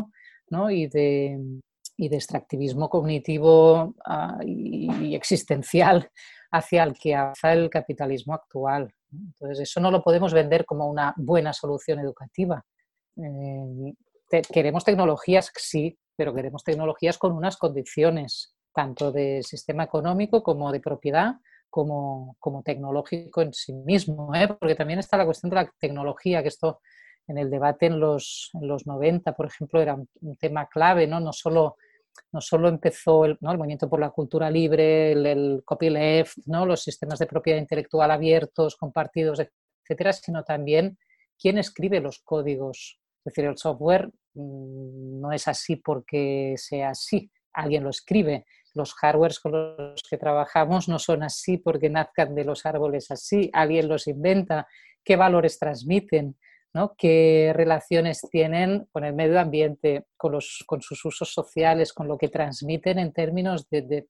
[0.49, 0.69] ¿no?
[0.69, 1.61] y de
[2.01, 6.09] y de extractivismo cognitivo ah, y, existencial
[6.51, 8.91] hacia el que avanza el capitalismo actual.
[9.11, 12.65] Entonces, eso no lo podemos vender como una buena solución educativa.
[13.17, 20.71] Eh, queremos tecnologías, sí, pero queremos tecnologías con unas condiciones, tanto de sistema económico como
[20.71, 21.35] de propiedad,
[21.71, 24.47] como, como tecnológico en sí mismo, ¿eh?
[24.47, 26.81] porque también está la cuestión de la tecnología, que esto
[27.27, 31.19] en el debate en los, en los 90, por ejemplo, era un, tema clave, ¿no?
[31.19, 31.77] No solo,
[32.31, 33.51] no solo empezó el, ¿no?
[33.51, 36.65] el, movimiento por la cultura libre, el, el copyleft, ¿no?
[36.65, 40.97] los sistemas de propiedad intelectual abiertos, compartidos, etcétera, sino también
[41.39, 42.99] quién escribe los códigos.
[43.19, 48.45] Es decir, el software mm, no es así porque sea así, alguien lo escribe.
[48.73, 53.49] Los hardwares con los que trabajamos no son así porque nazcan de los árboles así,
[53.53, 54.67] alguien los inventa,
[55.03, 56.35] qué valores transmiten,
[56.97, 62.99] qué relaciones tienen con el medio ambiente, con, sus usos sociales, con lo que transmiten
[62.99, 64.07] en términos de,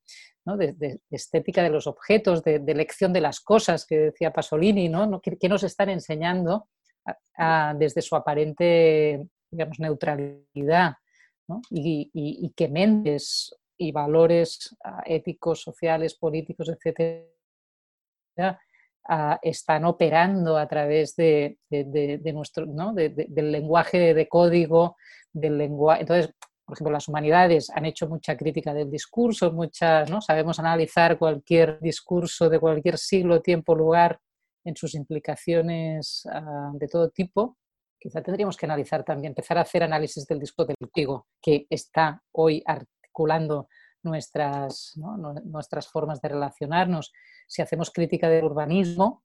[1.09, 4.91] estética de los objetos, de, elección de las cosas, que decía Pasolini.
[5.39, 6.67] ¿Qué, nos están enseñando
[7.75, 10.93] desde su aparente digamos, neutralidad?
[11.69, 17.25] Y, y, y, que mentes y valores ah, éticos, sociales, políticos, etcétera,
[19.09, 21.57] ah, están operando a través de,
[22.31, 24.97] nuestro, del lenguaje de código,
[25.33, 26.01] del lenguaje.
[26.01, 26.31] Entonces,
[26.63, 30.21] por ejemplo, las humanidades han hecho mucha crítica del discurso, muchas, ¿no?
[30.21, 34.19] sabemos analizar cualquier discurso de cualquier siglo, tiempo, lugar
[34.63, 37.57] en sus implicaciones ah, de todo tipo.
[37.99, 42.21] Quizá tendríamos que analizar también, empezar a hacer análisis del disco del código que está
[42.31, 42.63] hoy
[43.11, 43.67] articulando
[44.03, 44.93] nuestras,
[45.43, 47.11] nuestras formas de relacionarnos.
[47.47, 49.23] Si hacemos crítica del urbanismo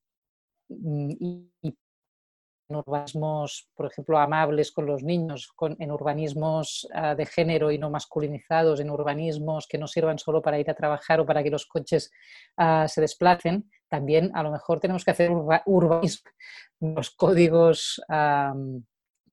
[0.68, 1.50] mm, y,
[2.68, 7.90] en urbanismos, por ejemplo, amables con los niños, en urbanismos ah, de género y no
[7.90, 11.64] masculinizados, en urbanismos que no sirvan solo para ir a trabajar o para que los
[11.66, 12.10] coches
[12.56, 16.28] ah, se desplacen, también a lo mejor tenemos que hacer urbanismo,
[16.80, 18.02] los códigos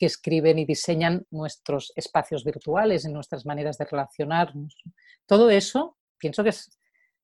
[0.03, 4.75] que escriben y diseñan nuestros espacios virtuales y nuestras maneras de relacionarnos.
[5.25, 6.77] Todo eso pienso que es,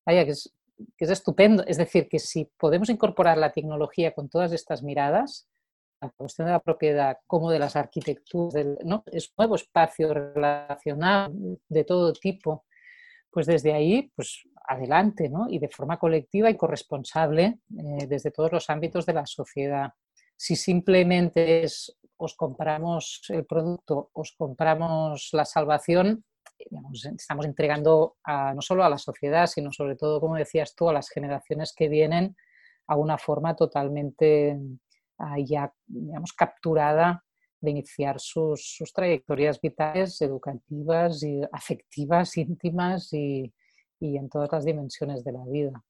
[0.06, 1.62] que es, estupendo.
[1.66, 5.46] Es decir, que si podemos incorporar la tecnología con todas estas miradas,
[6.00, 9.04] la cuestión de la propiedad como de las arquitecturas, ¿no?
[9.12, 11.30] es nuevo espacio relacional
[11.68, 12.64] de todo tipo,
[13.30, 15.48] pues desde ahí, pues adelante, ¿no?
[15.50, 19.92] Y de forma colectiva y corresponsable eh, desde todos los ámbitos de la sociedad.
[20.36, 26.22] Si simplemente es os compramos el producto, os compramos la salvación,
[26.58, 31.08] estamos entregando no solo a la sociedad, sino sobre todo, como decías tú, a las
[31.08, 32.36] generaciones que vienen
[32.86, 34.58] a una forma totalmente
[35.18, 37.24] ah, ya, digamos, capturada
[37.60, 43.52] de iniciar sus, trayectorias vitales, educativas, y afectivas, íntimas y,
[44.00, 45.84] en todas las dimensiones de la vida.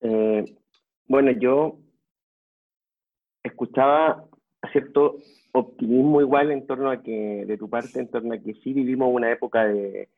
[0.00, 0.44] Eh,
[1.06, 1.78] bueno, yo
[3.42, 4.28] escuchaba
[4.78, 5.18] cierto
[5.52, 9.08] optimismo igual en torno a que, de tu parte, en torno a que sí vivimos
[9.12, 10.08] una época de,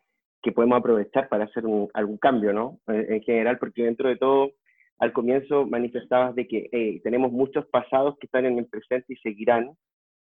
[0.42, 2.78] que podemos aprovechar para hacer algún cambio, ¿no?
[2.88, 4.52] En, general, porque dentro de todo,
[4.98, 9.70] al comienzo manifestabas de que tenemos muchos pasados que están en el presente y seguirán,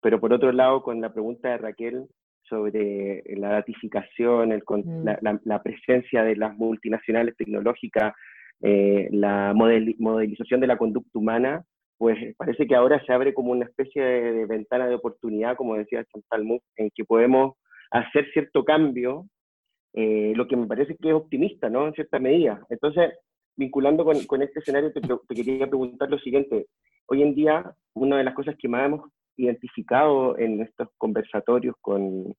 [0.01, 2.07] pero por otro lado, con la pregunta de Raquel
[2.49, 5.05] sobre la ratificación, el, mm.
[5.43, 8.13] la, presencia de las multinacionales tecnológicas,
[8.61, 11.65] eh, la modelización de la conducta humana,
[11.97, 16.05] pues parece que ahora se abre como una especie de, ventana de oportunidad, como decía
[16.05, 17.55] Chantal Mouffe, en que podemos
[17.91, 19.25] hacer cierto cambio,
[19.93, 21.87] eh, lo que me parece que es optimista, ¿no?
[21.87, 22.65] En cierta medida.
[22.69, 23.13] Entonces,
[23.55, 25.01] vinculando con, con este escenario, te,
[25.35, 26.67] quería preguntar lo siguiente.
[27.07, 32.35] Hoy en día, una de las cosas que más hemos identificado en estos conversatorios con,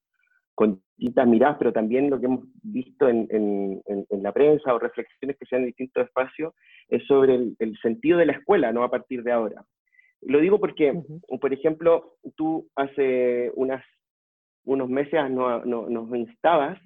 [0.56, 4.78] con distintas miradas, pero también lo que hemos visto en, en, en, la prensa o
[4.78, 6.54] reflexiones que se dan en distintos espacios,
[6.88, 9.64] es sobre el, el, sentido de la escuela, no a partir de ahora.
[10.22, 10.98] Lo digo porque,
[11.40, 13.84] por ejemplo, tú hace unas,
[14.64, 16.80] unos meses no, no, nos instabas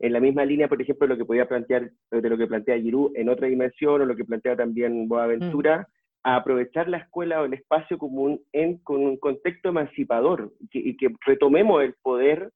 [0.00, 3.12] en la misma línea, por ejemplo, lo que podía plantear, de lo que plantea Giroud
[3.14, 5.84] en otra dimensión, o lo que plantea también Boaventura, mm.
[6.24, 11.14] a aprovechar la escuela o el espacio común en, con un contexto emancipador, y que
[11.24, 12.50] retomemos el poder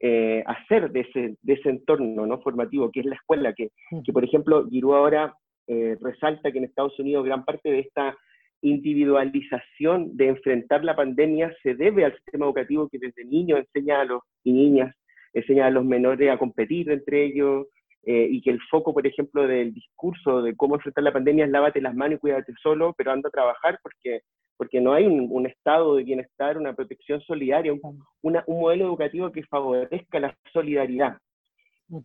[0.00, 2.40] eh, hacer de ese, de ese entorno ¿no?
[2.40, 3.70] formativo, que es la escuela, que,
[4.04, 5.34] que por ejemplo Giroud ahora
[5.66, 8.16] eh, resalta que en Estados Unidos gran parte de esta
[8.62, 14.04] individualización de enfrentar la pandemia se debe al sistema educativo que desde niños enseña a
[14.04, 14.94] los y niñas,
[15.32, 17.66] enseña a los menores a competir entre ellos,
[18.04, 21.50] eh, y que el foco, por ejemplo, del discurso de cómo enfrentar la pandemia es
[21.50, 24.22] lávate las manos y cuídate solo, pero anda a trabajar porque
[24.58, 29.44] porque no hay un, estado de bienestar, una protección solidaria, un, un modelo educativo que
[29.44, 31.16] favorezca la solidaridad.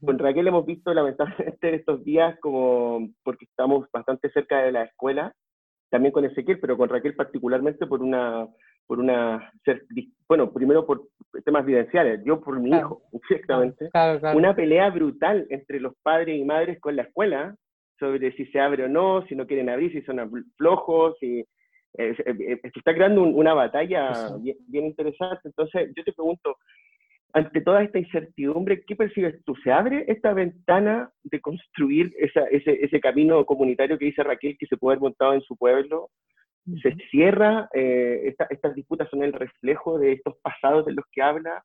[0.05, 5.33] Con Raquel hemos visto lamentablemente estos días, como porque estamos bastante cerca de la escuela,
[5.89, 8.47] también con Ezequiel, pero con Raquel particularmente por una,
[8.85, 9.51] por una,
[10.27, 11.09] bueno, primero por
[11.43, 13.89] temas vivenciales, yo por mi hijo, exactamente,
[14.35, 17.55] una pelea brutal entre los padres y madres con la escuela
[17.99, 21.45] sobre si se abre o no, si no quieren abrir, si son flojos, si
[21.97, 25.41] eh, eh, se está creando una batalla bien, bien, interesante.
[25.45, 26.57] Entonces, yo te pregunto,
[27.33, 29.55] ante toda esta incertidumbre, ¿qué percibes tú?
[29.63, 34.77] ¿Se abre esta ventana de construir ese, ese, camino comunitario que dice Raquel que se
[34.77, 36.09] puede haber montado en su pueblo?
[36.81, 37.67] ¿Se cierra?
[37.73, 41.63] Eh, ¿Estas disputas son el reflejo de estos pasados de los que habla?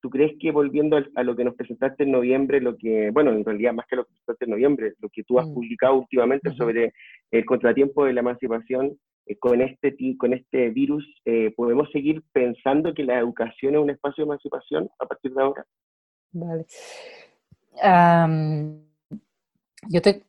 [0.00, 3.44] ¿Tú crees que volviendo a, lo que nos presentaste en noviembre, lo que, bueno, en
[3.44, 5.54] realidad más que lo que presentaste en noviembre, lo que tú has mm.
[5.54, 6.92] publicado últimamente sobre
[7.30, 12.94] el contratiempo de la emancipación, eh, con, este, con este virus, eh, ¿podemos seguir pensando
[12.94, 15.66] que la educación es un espacio de emancipación a partir de ahora?
[16.32, 16.66] Vale.
[19.88, 20.24] yo te,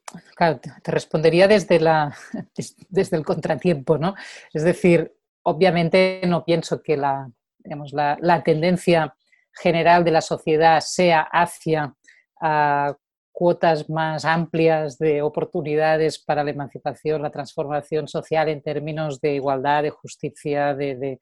[0.83, 2.13] te, respondería desde, la,
[2.89, 4.15] desde el contratiempo, ¿no?
[4.53, 5.13] Es decir,
[5.43, 7.29] obviamente no pienso que la,
[7.59, 9.15] digamos, la, la tendencia
[9.53, 11.93] general de la sociedad sea hacia
[12.41, 12.93] uh,
[13.33, 19.83] cuotas más amplias de oportunidades para la emancipación, la transformación social en términos de igualdad,
[19.83, 21.19] de justicia, de,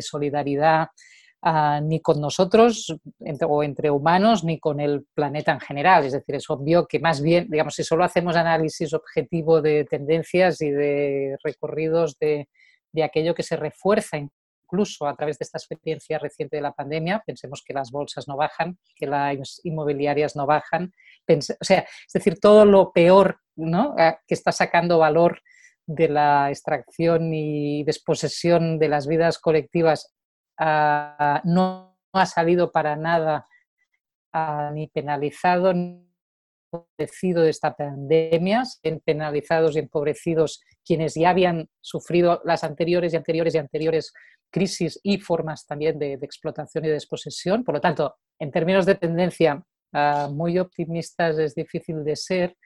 [0.00, 0.88] solidaridad,
[1.42, 2.96] ah, ni con nosotros
[3.46, 6.06] o entre humanos, ni con el planeta en general.
[6.06, 10.60] Es decir, es obvio que más bien, digamos, si solo hacemos análisis objetivo de tendencias
[10.62, 12.48] y de recorridos de,
[12.92, 14.16] de aquello que se refuerza
[14.68, 18.36] incluso a través de esta experiencia reciente de la pandemia, pensemos que las bolsas no
[18.36, 20.92] bajan, que las inmobiliarias no bajan,
[21.28, 23.94] o sea, es decir, todo lo peor ¿no?
[23.96, 25.40] que está sacando valor
[25.86, 30.14] de la extracción y desposesión de las vidas colectivas
[30.58, 33.46] no ha salido para nada
[34.74, 35.72] ni penalizado
[36.72, 43.16] empobrecido de esta pandemia, en penalizados y empobrecidos quienes ya habían sufrido las anteriores y
[43.16, 44.12] anteriores y anteriores
[44.50, 47.64] crisis y formas también de, explotación y desposesión.
[47.64, 49.62] Por lo tanto, en términos de tendencia
[49.92, 52.56] ah, muy optimistas es difícil de ser.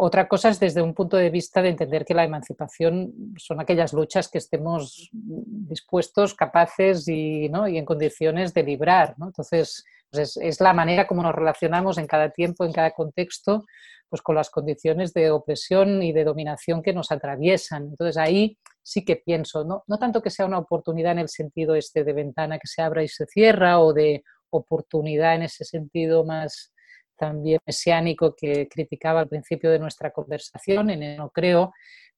[0.00, 3.92] Otra cosa es desde un punto de vista de entender que la emancipación son aquellas
[3.92, 7.66] luchas que estemos dispuestos, capaces y, ¿no?
[7.66, 9.16] y en condiciones de librar.
[9.20, 13.64] Entonces, pues es, la manera como nos relacionamos en cada tiempo, en cada contexto,
[14.08, 17.88] pues con las condiciones de opresión y de dominación que nos atraviesan.
[17.88, 21.74] Entonces ahí sí que pienso, no, no tanto que sea una oportunidad en el sentido
[21.74, 26.24] este de ventana que se abra y se cierra o de oportunidad en ese sentido
[26.24, 26.72] más
[27.18, 31.72] también mesiánico que criticaba al principio de nuestra conversación, en no creo,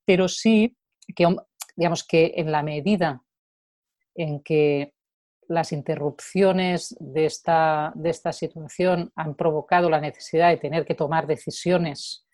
[0.05, 0.77] pero sí
[1.17, 1.27] que,
[1.77, 3.23] digamos que en la medida
[4.15, 4.93] en que
[5.49, 11.27] las interrupciones de esta, de esta situación han provocado la necesidad de tener que tomar
[11.27, 12.25] decisiones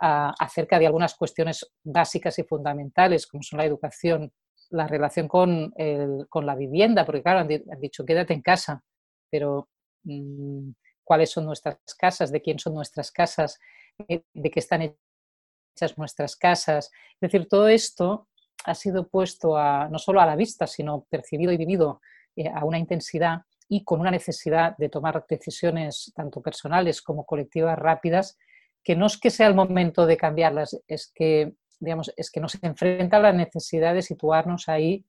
[0.00, 4.30] ah, acerca de algunas cuestiones básicas y fundamentales, como son la educación,
[4.70, 8.82] la relación con, la vivienda, porque claro, han, dicho quédate en casa,
[9.30, 9.68] pero
[10.04, 10.70] mm,
[11.08, 12.30] ¿cuáles son nuestras casas?
[12.30, 13.58] ¿De quién son nuestras casas?
[13.96, 16.90] ¿De qué están hechas nuestras casas?
[17.14, 18.28] Es decir, todo esto
[18.66, 22.02] ha sido puesto a, no solo a la vista, sino percibido y vivido
[22.36, 23.40] eh, a una intensidad
[23.70, 28.36] y con una necesidad de tomar decisiones tanto personales como colectivas rápidas,
[28.84, 32.62] que no es que sea el momento de cambiarlas, es que, digamos, es que nos
[32.62, 35.06] enfrenta a la necesidad de situarnos ahí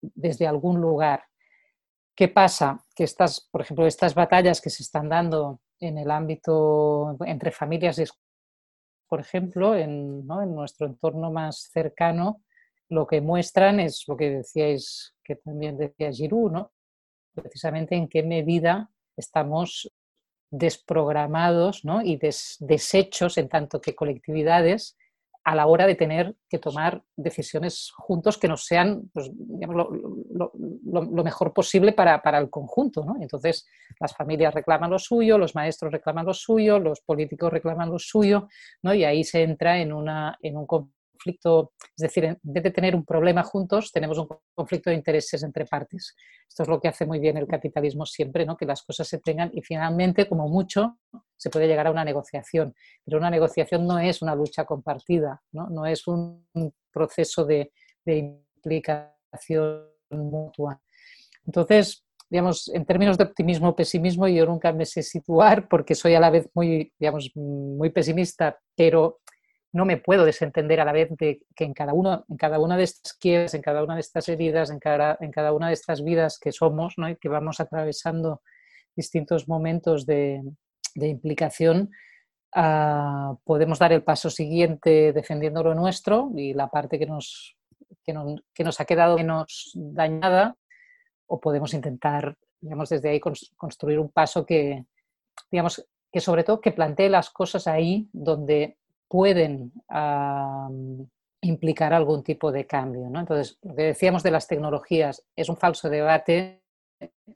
[0.00, 1.24] desde algún lugar.
[2.16, 2.78] ¿Qué pasa?
[2.94, 8.00] Que estas, por ejemplo, estas batallas que se están dando en el ámbito entre familias,
[9.08, 12.42] por ejemplo, en, en nuestro entorno más cercano,
[12.88, 16.72] lo que muestran es lo que decíais, que también decía Giroud, ¿no?
[17.34, 19.90] precisamente en qué medida estamos
[20.50, 22.00] desprogramados ¿no?
[22.02, 24.96] y deshechos en tanto que colectividades
[25.44, 31.52] a la hora de tener que tomar decisiones juntos que nos sean pues, lo, mejor
[31.52, 33.04] posible para, para el conjunto.
[33.04, 33.16] ¿no?
[33.20, 33.66] Entonces,
[34.00, 38.48] las familias reclaman lo suyo, los maestros reclaman lo suyo, los políticos reclaman lo suyo,
[38.82, 38.94] ¿no?
[38.94, 40.66] y ahí se entra en, una, en un
[41.26, 41.38] es
[41.96, 46.14] decir, en vez de tener un problema juntos, tenemos un conflicto de intereses entre partes.
[46.48, 48.56] Esto es lo que hace muy bien el capitalismo siempre, ¿no?
[48.56, 50.98] que las cosas se tengan y finalmente, como mucho,
[51.36, 52.74] se puede llegar a una negociación.
[53.04, 56.46] Pero una negociación no es una lucha compartida, no, no es un
[56.92, 57.72] proceso de,
[58.04, 60.80] de implicación mutua.
[61.46, 66.14] Entonces, digamos, en términos de optimismo o pesimismo, yo nunca me sé situar porque soy
[66.14, 69.20] a la vez muy, digamos, muy pesimista, pero
[69.74, 72.76] no me puedo desentender a la vez de que en cada, uno, en cada una
[72.76, 75.74] de estas quiebras, en cada una de estas heridas, en cada, en cada una de
[75.74, 77.08] estas vidas que somos ¿no?
[77.08, 78.40] y que vamos atravesando
[78.94, 80.42] distintos momentos de,
[80.94, 81.90] implicación,
[82.54, 87.56] ah, podemos dar el paso siguiente defendiendo lo nuestro y la parte que nos
[88.04, 90.56] que nos ha quedado menos dañada
[91.26, 93.18] o podemos intentar, digamos, desde ahí
[93.56, 94.84] construir un paso que,
[95.50, 98.76] digamos, que sobre todo que plantee las cosas ahí donde
[99.14, 99.72] pueden
[101.40, 103.08] implicar algún tipo de cambio.
[103.08, 103.20] ¿no?
[103.20, 106.64] Entonces, lo que decíamos de las tecnologías es un falso debate,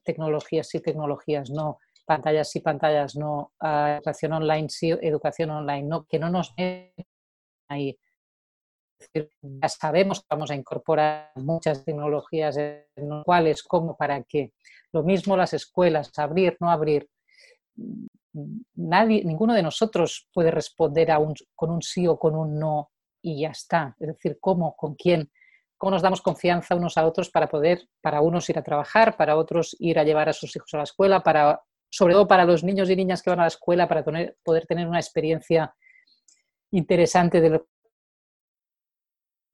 [0.03, 6.19] tecnologías sí, tecnologías no, pantallas sí, pantallas no, educación online sí, educación online no, que
[6.19, 6.53] no nos
[7.69, 7.97] ahí
[9.15, 12.59] ya sabemos que vamos a incorporar muchas tecnologías,
[13.25, 14.53] cuáles, cómo, para qué.
[14.93, 17.09] Lo mismo las escuelas, abrir, no abrir.
[18.75, 22.91] Nadie, ninguno de nosotros puede responder a un, con un sí o con un no
[23.23, 23.97] y ya está.
[23.99, 25.31] Es decir, cómo, con quién,
[25.77, 29.37] cómo nos damos confianza unos a otros para poder, para unos ir a trabajar, para
[29.37, 31.61] otros ir a llevar a sus hijos a la escuela, para,
[31.91, 34.05] sobre todo para los niños y niñas que van a la escuela, para
[34.43, 35.75] poder tener una experiencia
[36.71, 37.69] interesante de lo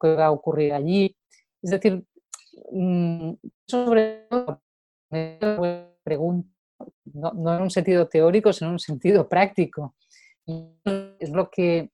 [0.01, 1.16] que va a ocurrir allí.
[1.62, 2.05] Es decir,
[2.72, 3.32] mm,
[3.66, 4.62] sobre todo,
[5.11, 5.39] me
[7.12, 9.95] no, en un sentido teórico, sino en un sentido práctico.
[10.47, 11.91] es lo que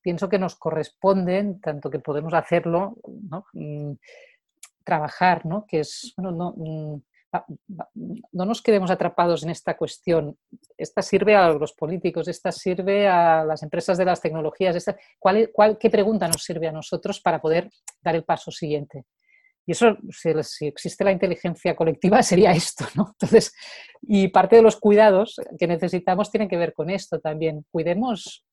[0.00, 2.96] pienso que nos corresponde, tanto que podemos hacerlo,
[3.30, 3.46] ¿no?
[3.52, 3.92] Mm,
[4.84, 5.66] trabajar, ¿no?
[5.66, 7.02] que es, bueno, no, mm,
[8.32, 10.38] no nos quedemos atrapados en esta cuestión.
[10.76, 14.76] Esta sirve a los políticos, esta sirve a las empresas de las tecnologías.
[14.76, 17.70] Esta, ¿cuál, cuál, ¿Qué pregunta nos sirve a nosotros para poder
[18.00, 19.04] dar el paso siguiente?
[19.68, 23.08] Y eso, si, existe la inteligencia colectiva, sería esto, ¿no?
[23.12, 23.52] Entonces,
[24.00, 27.66] y parte de los cuidados que necesitamos tienen que ver con esto también.
[27.70, 28.46] Cuidemos,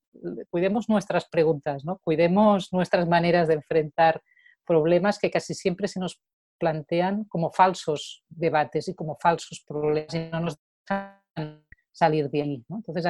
[0.49, 1.99] cuidemos nuestras preguntas, ¿no?
[2.03, 4.21] Cuidemos nuestras maneras de enfrentar
[4.65, 6.19] problemas que casi siempre se nos
[6.59, 12.65] plantean como falsos debates y como falsos problemas y no nos dejan salir de ahí.
[12.69, 13.05] Entonces,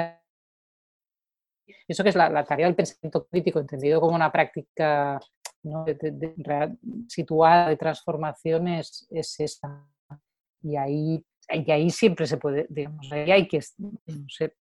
[1.87, 5.19] eso que es la, tarea del pensamiento crítico, entendido como una práctica
[7.07, 9.87] situada de transformaciones, es esa.
[10.61, 14.55] Y ahí, y ahí siempre se puede, digamos, ahí hay que, no sé,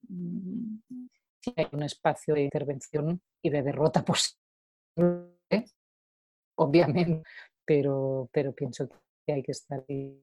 [1.57, 4.39] hay un espacio de intervención y de derrota posible,
[6.57, 7.23] obviamente,
[7.65, 8.89] pero, pero pienso
[9.27, 10.23] que hay que estar ahí.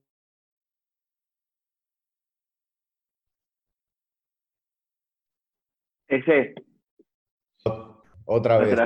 [6.07, 6.55] Ese.
[8.25, 8.77] Otra vez.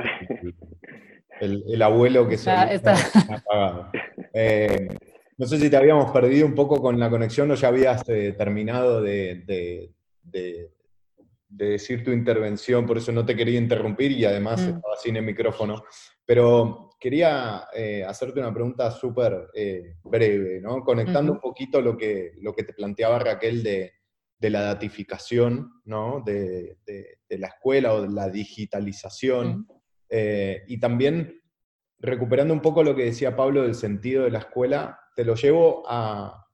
[1.42, 3.90] El, abuelo que se ha apagado.
[4.32, 4.88] Eh,
[5.36, 8.32] no sé si te habíamos perdido un poco con la conexión o ya habías eh,
[8.38, 9.90] terminado de,
[11.48, 14.68] decir tu intervención, por eso no te quería interrumpir y además mm.
[14.68, 15.82] estaba sin el micrófono.
[16.24, 19.48] Pero quería eh, hacerte una pregunta súper
[20.04, 20.84] breve, ¿no?
[20.84, 23.92] Conectando un poquito lo que, lo que te planteaba Raquel de,
[24.48, 26.22] la datificación, ¿no?
[26.24, 26.78] De,
[27.30, 29.66] la escuela o de la digitalización.
[30.14, 31.40] Eh, y también
[31.98, 35.84] recuperando un poco lo que decía Pablo del sentido de la escuela, te lo llevo
[35.88, 36.46] a,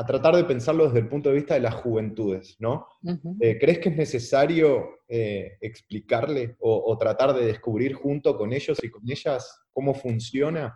[0.00, 2.86] a tratar de pensarlo desde el punto de vista de las juventudes, ¿no?
[3.38, 8.90] Eh, ¿Crees que es necesario eh, explicarle o, tratar de descubrir junto con ellos y
[8.90, 10.74] con ellas cómo funciona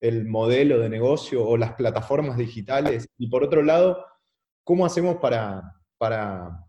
[0.00, 3.08] el modelo de negocio o las plataformas digitales?
[3.18, 4.06] Y por otro lado,
[4.62, 5.62] ¿cómo hacemos para,
[5.98, 6.64] para,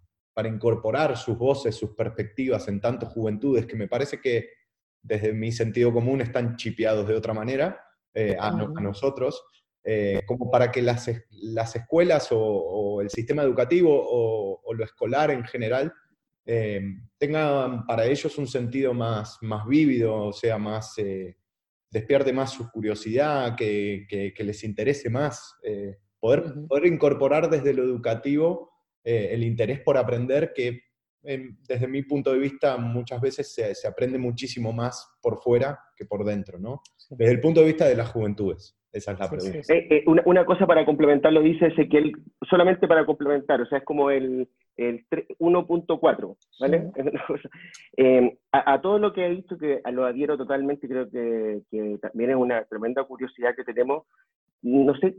[0.45, 4.49] incorporar sus voces, sus perspectivas en tantas juventudes que me parece que
[5.01, 7.79] desde mi sentido común están chipeados de otra manera
[8.13, 9.43] eh, a, a nosotros?
[9.85, 15.43] Eh, como para que las, las escuelas o, el sistema educativo o, lo escolar en
[15.43, 15.93] general
[16.45, 16.81] eh,
[17.17, 20.95] tengan para ellos un sentido más, más vívido, o sea, más,
[21.91, 25.53] despierte más su curiosidad, que, que, les interese más,
[26.19, 28.72] poder, poder incorporar desde lo educativo
[29.03, 30.81] el interés por aprender que
[31.21, 36.05] desde mi punto de vista muchas veces se, se, aprende muchísimo más por fuera que
[36.05, 36.81] por dentro, ¿no?
[37.09, 38.77] Desde el punto de vista de las juventudes.
[38.93, 39.73] Esa es la pregunta.
[39.73, 42.13] Eh, eh, una, cosa para complementar lo dice Ezequiel,
[42.47, 44.47] solamente para complementar, o sea, es como el,
[44.77, 45.03] el
[45.39, 46.91] 1.4, ¿vale?
[47.97, 52.31] Eh, a, todo lo que he dicho, que lo adhiero totalmente, creo que, que, también
[52.31, 54.05] es una tremenda curiosidad que tenemos.
[54.61, 55.15] No sé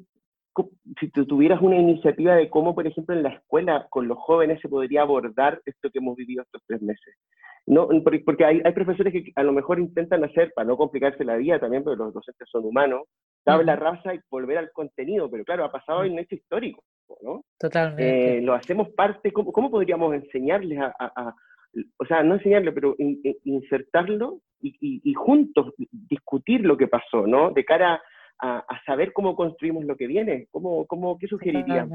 [1.00, 4.60] si tú tuvieras una iniciativa de cómo, por ejemplo, en la escuela con los jóvenes
[4.60, 7.14] se podría abordar esto que hemos vivido estos tres meses.
[7.66, 7.88] No,
[8.24, 11.58] porque hay, hay profesores que a lo mejor intentan hacer, para no complicarse la vida
[11.58, 13.02] también, porque los docentes son humanos,
[13.42, 16.82] tabla rasa y volver al contenido, pero claro, ha pasado en un hecho histórico,
[17.22, 17.42] ¿no?
[17.58, 18.38] Totalmente.
[18.38, 21.34] Eh, lo hacemos parte, ¿cómo, ¿cómo, podríamos enseñarles a,
[21.98, 27.50] o sea, no enseñarle, pero insertarlo y, y, juntos discutir lo que pasó, ¿no?
[27.50, 28.02] De cara a,
[28.86, 31.88] saber cómo construimos lo que viene, ¿cómo, cómo, ¿qué sugerirías?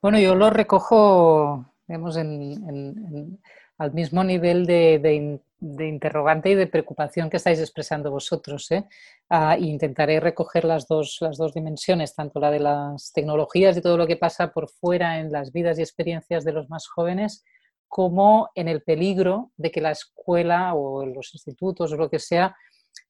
[0.00, 3.38] Bueno, yo lo recojo, digamos, en
[3.78, 8.70] al mismo nivel de, interrogante y de preocupación que estáis expresando vosotros.
[8.70, 8.86] ¿eh?
[9.28, 13.96] Ah, intentaré recoger las dos, las dos dimensiones, tanto la de las tecnologías y todo
[13.96, 17.44] lo que pasa por fuera en las vidas y experiencias de los más jóvenes,
[17.88, 22.56] como en el peligro de que la escuela o los institutos o lo que sea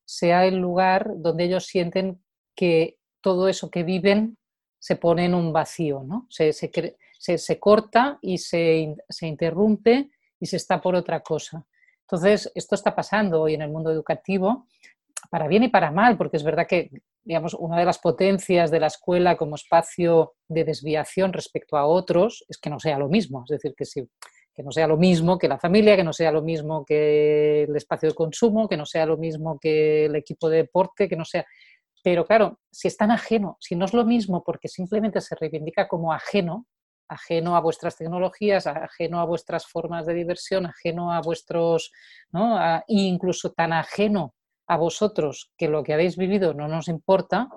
[0.06, 2.22] sea el lugar donde ellos sienten
[2.54, 4.38] que todo eso que viven
[4.78, 6.26] se pone en un vacío, ¿no?
[6.30, 11.66] se, se, corta y se, se interrumpe y se está por otra cosa.
[12.02, 14.66] Entonces, esto está pasando hoy en el mundo educativo,
[15.28, 16.90] para bien y para mal, porque es verdad que,
[17.24, 22.44] digamos, una de las potencias de la escuela como espacio de desviación respecto a otros
[22.48, 23.42] es que no sea lo mismo.
[23.44, 24.08] Es decir, que, si,
[24.56, 27.76] que no sea lo mismo que la familia, que no sea lo mismo que el
[27.76, 31.26] espacio de consumo, que no sea lo mismo que el equipo de deporte, que no
[31.26, 31.44] sea...
[32.02, 35.86] Pero claro, si es tan ajeno, si no es lo mismo porque simplemente se reivindica
[35.88, 36.66] como ajeno,
[37.08, 41.92] ajeno a vuestras tecnologías, ajeno a vuestras formas de diversión, ajeno a vuestros,
[42.30, 42.58] ¿no?
[42.86, 44.34] incluso tan ajeno
[44.68, 47.48] a vosotros que lo que habéis vivido no nos importa,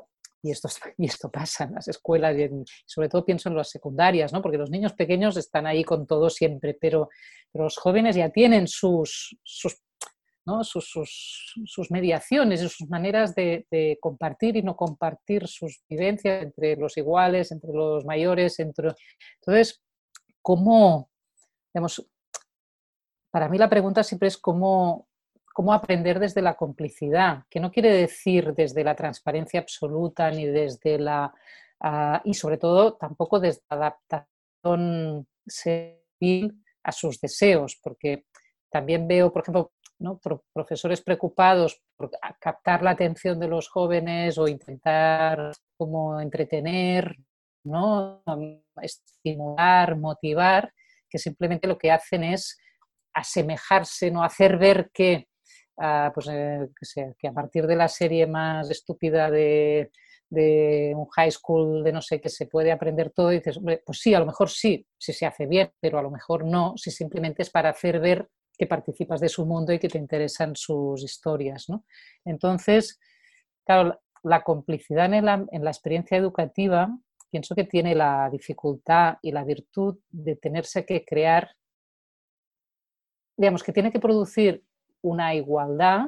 [0.42, 2.50] y esto, y esto pasa en las escuelas y
[2.86, 4.42] sobre todo pienso en las secundarias, ¿no?
[4.42, 7.10] porque los niños pequeños están ahí con todo siempre, pero,
[7.52, 9.82] los jóvenes ya tienen sus, sus
[10.64, 17.52] sus, mediaciones y sus maneras de, compartir y no compartir sus vivencias entre los iguales,
[17.52, 18.60] entre los mayores.
[18.60, 18.94] Entre...
[19.42, 19.82] Entonces,
[20.42, 21.10] ¿cómo,
[21.74, 22.06] digamos,
[23.32, 25.08] para mí la pregunta siempre es cómo,
[25.60, 30.97] cómo aprender desde la complicidad, que no quiere decir desde la transparencia absoluta ni desde
[30.97, 31.34] la...
[31.82, 38.24] Ah, y sobre todo tampoco desde la adaptación civil a sus deseos, porque
[38.70, 39.74] también veo, por ejemplo,
[40.53, 47.18] profesores preocupados por captar la atención de los jóvenes o intentar como entretener,
[47.66, 48.24] ¿no?
[48.82, 50.74] estimular, motivar,
[51.10, 52.57] que simplemente lo que hacen es
[53.14, 55.29] asemejarse, no hacer ver que,
[55.80, 56.70] ah, pues, eh,
[57.18, 59.92] que, a partir de la serie más estúpida de,
[60.32, 64.14] un high school de no sé qué se puede aprender todo, y dices, pues sí,
[64.14, 67.42] a lo mejor sí, si se hace bien, pero a lo mejor no, si simplemente
[67.42, 71.70] es para hacer ver que participas de su mundo y que te interesan sus historias.
[71.70, 71.86] ¿no?
[72.26, 73.00] Entonces,
[73.66, 76.90] claro, la complicidad en la, en la experiencia educativa
[77.30, 81.56] pienso que tiene la dificultad y la virtud de tenerse que crear,
[83.38, 84.64] digamos, que tiene que producir
[85.02, 86.08] una igualdad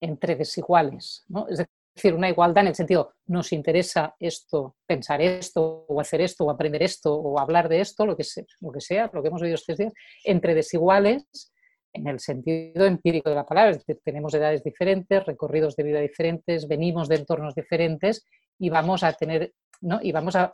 [0.00, 1.24] entre desiguales.
[1.28, 1.46] ¿no?
[1.48, 1.58] Es
[1.94, 6.50] decir, una igualdad en el sentido, nos interesa esto, pensar esto, o hacer esto, o
[6.50, 9.92] aprender esto, o hablar de esto, lo que sea, lo que, hemos oído estos días,
[10.24, 11.52] entre desiguales
[11.92, 16.00] en el sentido empírico de la palabra, es decir, tenemos edades diferentes, recorridos de vida
[16.00, 18.24] diferentes, venimos de entornos diferentes
[18.58, 19.98] y vamos a tener, ¿no?
[20.00, 20.52] Y vamos a,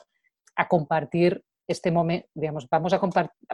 [0.70, 3.00] compartir este momento, digamos, vamos a,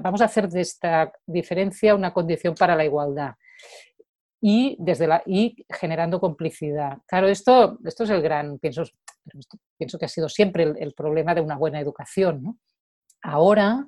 [0.01, 3.33] vamos a hacer de esta diferencia una condición para la igualdad
[4.45, 6.99] y, desde la, y generando complicidad.
[7.07, 8.83] Claro, esto, esto es el gran, pienso,
[9.79, 12.59] pienso que ha sido siempre el, problema de una buena educación.
[13.23, 13.87] Ahora,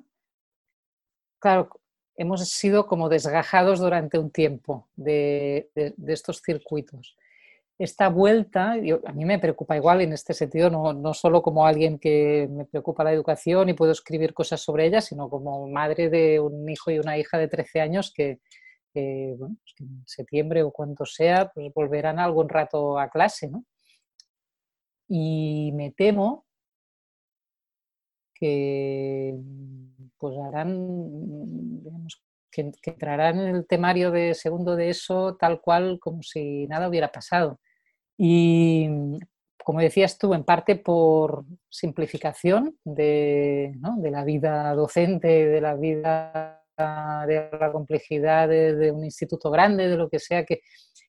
[1.39, 1.69] claro,
[2.15, 5.69] hemos sido como desgajados durante un tiempo de,
[6.07, 7.17] estos circuitos.
[7.77, 11.99] Esta vuelta, a mí me preocupa igual en este sentido, no, no, solo como alguien
[11.99, 16.39] que me preocupa la educación y puedo escribir cosas sobre ella, sino como madre de
[16.39, 18.39] un hijo y una hija de 13 años que,
[19.37, 23.51] pues en septiembre o cuando sea, pues volverán algún rato a clase.
[25.07, 26.45] Y me temo
[28.33, 29.35] que
[30.17, 31.81] pues harán,
[32.51, 37.11] que, entrarán en el temario de segundo de eso tal cual como si nada hubiera
[37.11, 37.59] pasado.
[38.17, 38.89] Y
[39.63, 46.64] como decías tú, en parte por simplificación de, de la vida docente, de la vida
[46.77, 50.61] de la complejidad de, un instituto grande, de lo que sea, que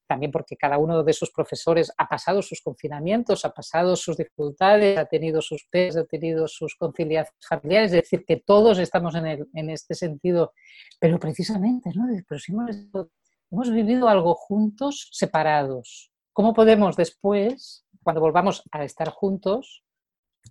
[0.07, 4.97] también porque cada uno de sus profesores ha pasado sus confinamientos, ha pasado sus dificultades,
[4.97, 9.71] ha tenido sus pes, ha tenido sus conciliaciones familiares, es decir, que todos estamos en,
[9.71, 10.53] este sentido,
[11.01, 12.07] pero precisamente, ¿no?
[12.29, 16.13] Pero si hemos, vivido algo juntos, separados.
[16.33, 19.83] ¿Cómo podemos después, cuando volvamos a estar juntos,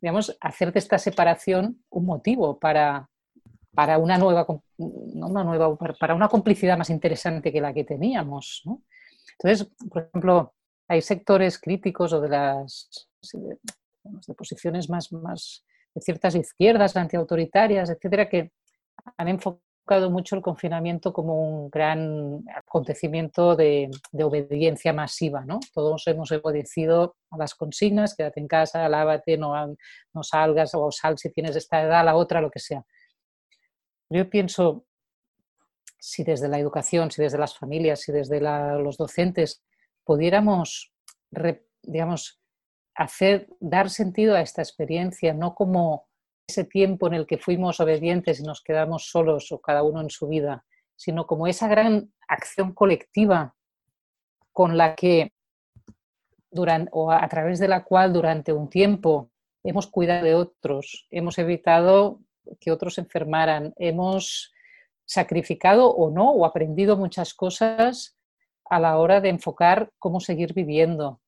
[0.01, 3.09] digamos, hacer de esta separación un motivo para,
[3.75, 4.47] para una nueva,
[5.99, 8.63] para una complicidad más interesante que la que teníamos.
[9.37, 10.53] Entonces, por ejemplo,
[10.87, 18.29] hay sectores críticos o de las de, posiciones más, más de ciertas izquierdas antiautoritarias, etcétera,
[18.29, 18.51] que
[19.17, 25.43] han enfocado mucho el confinamiento como un gran acontecimiento de, de, obediencia masiva.
[25.45, 25.59] ¿no?
[25.73, 29.53] Todos hemos obedecido a las consignas, quédate en casa, lávate, no,
[30.13, 32.83] no salgas o sal si tienes esta edad, la otra, lo que sea.
[34.09, 34.85] Yo pienso,
[35.99, 39.63] si desde la educación, si desde las familias, si desde los docentes
[40.03, 40.93] pudiéramos,
[41.81, 42.39] digamos,
[42.93, 46.07] hacer, dar sentido a esta experiencia, no como
[46.47, 50.09] ese tiempo en el que fuimos obedientes y nos quedamos solos o cada uno en
[50.09, 50.63] su vida,
[50.95, 53.55] sino como esa gran acción colectiva
[54.51, 55.33] con la que
[56.51, 59.31] durante, o a través de la cual durante un tiempo
[59.63, 62.21] hemos cuidado de otros, hemos evitado
[62.59, 64.53] que otros enfermaran, hemos
[65.05, 68.17] sacrificado o no, o aprendido muchas cosas
[68.69, 71.21] a la hora de enfocar cómo seguir viviendo.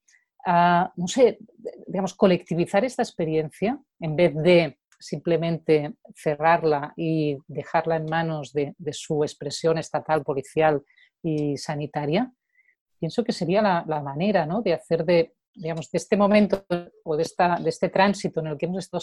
[0.45, 1.39] Ah, no sé,
[1.85, 9.23] digamos, colectivizar esta experiencia en vez de simplemente cerrarla y dejarla en manos de, su
[9.23, 10.83] expresión estatal, policial
[11.21, 12.31] y sanitaria,
[12.99, 14.61] pienso que sería la, manera ¿no?
[14.61, 16.65] de hacer de, digamos, de este momento
[17.07, 19.01] o de, esta, de este tránsito en el que hemos estado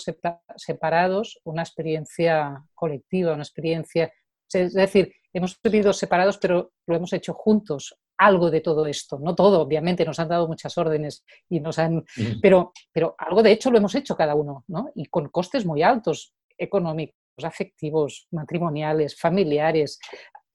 [0.56, 4.12] separados una experiencia colectiva, una experiencia,
[4.52, 9.34] es decir, hemos vivido separados, pero lo hemos hecho juntos, algo de todo esto, no
[9.34, 12.04] todo, obviamente, nos han dado muchas órdenes y nos han,
[12.42, 14.90] pero, pero algo de hecho lo hemos hecho cada uno, ¿no?
[14.94, 19.98] Y con costes muy altos, económicos, afectivos, matrimoniales, familiares,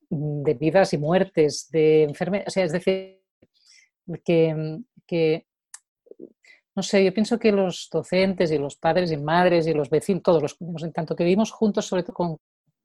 [0.09, 3.21] de vidas y muertes, de enfermedades, o sea, es decir,
[4.23, 5.45] que, que,
[6.75, 10.23] no sé, yo pienso que los docentes y los padres y madres y los vecinos,
[10.23, 10.57] todos los,
[10.93, 12.37] tanto que vivimos juntos, sobre todo con,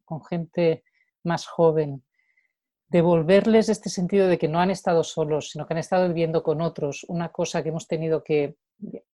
[0.05, 0.85] con gente
[1.23, 2.03] más joven,
[2.89, 6.61] devolverles este sentido de que no han estado solos, sino que han estado viviendo con
[6.61, 8.57] otros, una cosa que hemos tenido que,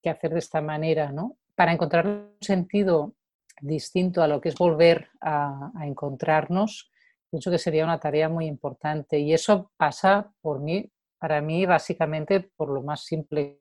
[0.04, 1.38] hacer de esta manera, ¿no?
[1.56, 3.14] Para encontrar un sentido
[3.62, 6.92] distinto a lo que es volver a, encontrarnos,
[7.30, 9.20] pienso que sería una tarea muy importante.
[9.20, 13.60] Y eso pasa por mí, para mí, básicamente por lo más simple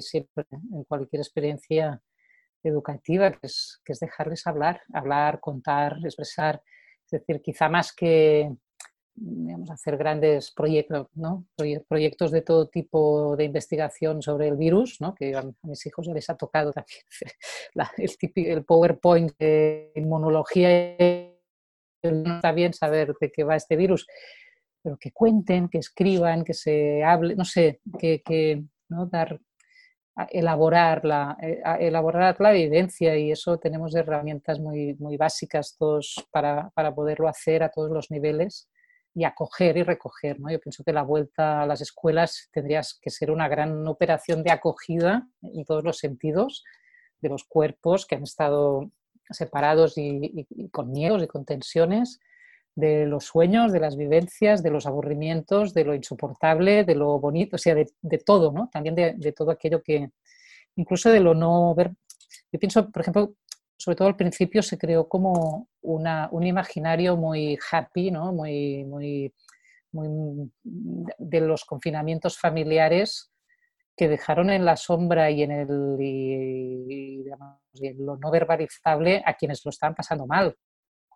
[0.00, 2.02] siempre en cualquier experiencia
[2.62, 6.62] educativa, que es, que es dejarles hablar, hablar, contar, expresar
[7.10, 8.54] es decir, quizá más que
[9.72, 11.46] hacer grandes proyectos, ¿no?
[11.88, 15.14] proyectos de todo tipo de investigación sobre el virus, ¿no?
[15.14, 17.02] que a mis hijos ya les ha tocado también
[18.52, 20.96] el PowerPoint de inmunología.
[22.00, 24.06] Está bien saber de qué va este virus,
[24.82, 29.06] pero que cuenten, que escriban, que se hable, no sé, que, ¿no?
[29.06, 29.40] dar
[30.30, 36.70] elaborar la, eh, elaborar la evidencia y eso tenemos herramientas muy, muy básicas todos para,
[36.70, 38.68] para, poderlo hacer a todos los niveles
[39.14, 40.40] y acoger y recoger.
[40.40, 40.50] ¿no?
[40.50, 44.50] Yo pienso que la vuelta a las escuelas tendría que ser una gran operación de
[44.50, 46.64] acogida en todos los sentidos
[47.20, 48.90] de los cuerpos que han estado
[49.30, 52.20] separados y, y con miedos y con tensiones
[52.78, 57.56] de los sueños, de las vivencias, de los aburrimientos, de lo insoportable, de lo bonito,
[57.56, 58.70] o sea, de, todo, ¿no?
[58.72, 60.10] También de, todo aquello que,
[60.76, 61.90] incluso de lo no ver.
[62.52, 63.34] Yo pienso, por ejemplo,
[63.76, 68.32] sobre todo al principio se creó como una, un imaginario muy happy, ¿no?
[68.32, 69.34] Muy, muy,
[69.90, 73.32] muy de los confinamientos familiares
[73.96, 77.24] que dejaron en la sombra y en el y,
[77.98, 80.56] lo no verbalizable a quienes lo estaban pasando mal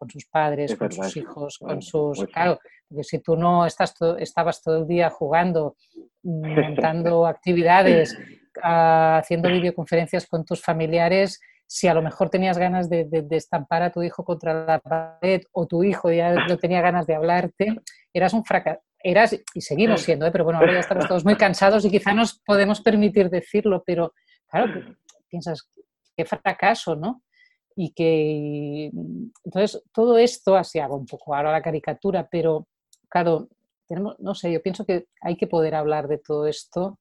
[0.02, 2.24] con sus padres, con sus hijos, con sus...
[2.26, 5.76] Claro, porque si tú no estás estabas todo el día jugando,
[6.24, 8.18] montando actividades,
[8.64, 13.92] ah, haciendo videoconferencias con tus familiares, si a lo mejor tenías ganas de, estampar a
[13.92, 17.76] tu hijo contra la pared o tu hijo ya no tenía ganas de hablarte,
[18.12, 18.80] eras un fracaso.
[19.04, 20.32] Eras, y seguimos siendo, ¿eh?
[20.32, 24.14] pero bueno, ahora ya estamos todos muy cansados y quizá nos podemos permitir decirlo, pero
[24.48, 24.82] claro,
[25.28, 25.70] piensas,
[26.16, 27.22] qué fracaso, ¿no?
[27.76, 28.90] Y que
[29.44, 32.66] entonces todo esto, así hago un poco ahora la caricatura, pero
[33.08, 33.48] claro,
[33.86, 36.98] tenemos, no sé, yo pienso que hay que poder hablar de todo esto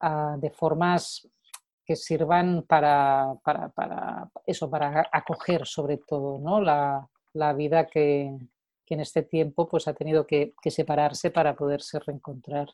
[0.00, 1.28] ah, de formas
[1.84, 6.60] que sirvan para, para, para, eso, para acoger sobre todo ¿no?
[6.60, 8.34] la, la vida que,
[8.86, 12.68] que, en este tiempo pues, ha tenido que separarse para poderse reencontrar.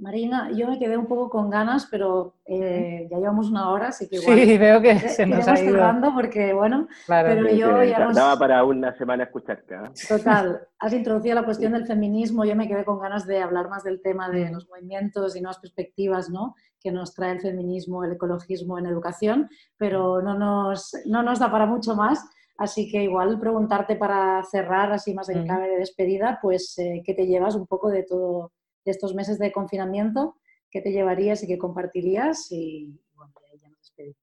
[0.00, 4.08] Marina, yo me quedé un poco con ganas, pero eh, ya llevamos una hora, así
[4.08, 4.38] que igual.
[4.38, 5.72] Sí, veo que se nos ha ido.
[5.72, 8.16] cerrando porque, bueno, pero yo ya nos...
[8.16, 9.76] Daba para una semana escucharte.
[10.08, 13.84] Total, has introducido la cuestión del feminismo, yo me quedé con ganas de hablar más
[13.84, 16.54] del tema de los movimientos y nuevas perspectivas, ¿no?
[16.80, 21.50] que nos trae el feminismo, el ecologismo en educación, pero no nos, no nos da
[21.50, 22.24] para mucho más.
[22.56, 27.14] Así que igual preguntarte para cerrar, así más en clave de despedida, pues eh, qué
[27.14, 28.52] te llevas un poco de todo
[28.84, 30.36] de estos meses de confinamiento,
[30.70, 32.50] ¿qué te llevarías y qué compartirías?
[32.50, 34.16] Y bueno, ya nos despedimos.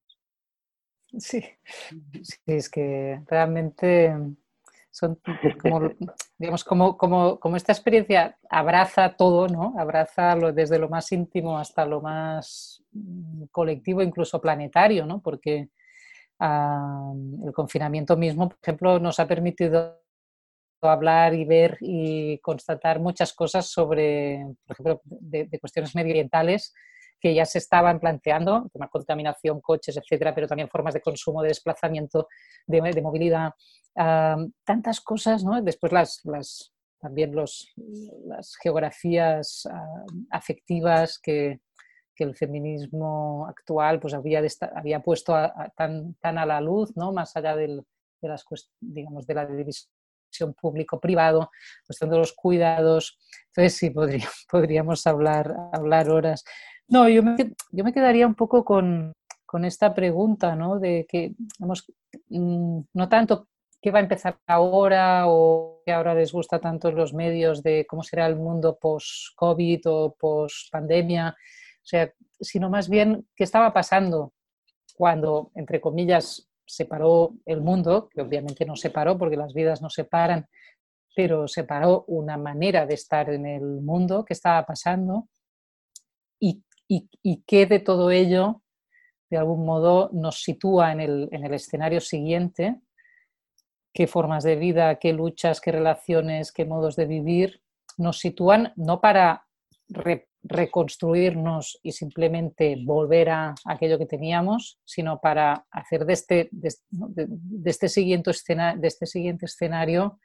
[1.18, 1.44] Sí,
[2.24, 4.14] sí es que realmente
[4.92, 5.20] son
[5.62, 5.92] como,
[6.38, 9.76] digamos, como, como, como, esta experiencia abraza todo, ¿no?
[9.78, 15.22] Abraza lo, desde lo más íntimo hasta lo más mm, colectivo, incluso planetario, ¿no?
[15.22, 15.70] Porque
[16.40, 20.02] el confinamiento mismo, por ejemplo, nos ha permitido
[20.82, 26.74] hablar y ver y constatar muchas cosas sobre, por ejemplo, de, cuestiones medioambientales
[27.20, 31.48] que ya se estaban planteando, tema contaminación, coches, etcétera, pero también formas de consumo, de
[31.48, 32.28] desplazamiento,
[32.68, 33.54] de, movilidad,
[33.96, 35.60] tantas cosas, ¿no?
[35.64, 37.74] Después las, las también los,
[38.26, 39.68] las geografías
[40.30, 41.60] afectivas que,
[42.18, 44.42] que el feminismo actual pues había,
[44.76, 45.34] había puesto
[45.76, 47.14] tan, tan, a la luz, ¿no?
[47.14, 47.84] más allá del,
[48.22, 48.46] de, las,
[48.82, 49.97] digamos, de la división
[50.60, 51.52] público-privado,
[51.86, 53.20] cuestión de los cuidados.
[53.48, 56.44] Entonces sí, podría, podríamos hablar, hablar horas.
[56.88, 59.14] No, yo me, quedaría un poco con,
[59.46, 60.80] con esta pregunta, ¿no?
[60.80, 61.34] De que,
[62.30, 63.48] mm, no tanto
[63.82, 68.04] qué va a empezar ahora o qué ahora les gusta tanto los medios de cómo
[68.04, 74.34] será el mundo post-COVID o post-pandemia, o sea, sino más bien qué estaba pasando
[74.96, 79.82] cuando, entre comillas, se paró el mundo, que obviamente no se paró porque las vidas
[79.82, 80.48] no se paran,
[81.16, 85.28] pero se paró una manera de estar en el mundo, qué estaba pasando.
[86.40, 88.62] Y, y, qué de todo ello,
[89.30, 92.80] de algún modo, nos sitúa en el, en el escenario siguiente,
[93.94, 97.62] qué formas de vida, qué luchas, qué relaciones, qué modos de vivir
[97.98, 99.46] nos sitúan no para
[100.44, 106.74] reconstruirnos y simplemente volver a aquello que teníamos, sino para hacer de este, de,
[107.66, 110.20] este, siguiente, escena, de este siguiente escenario,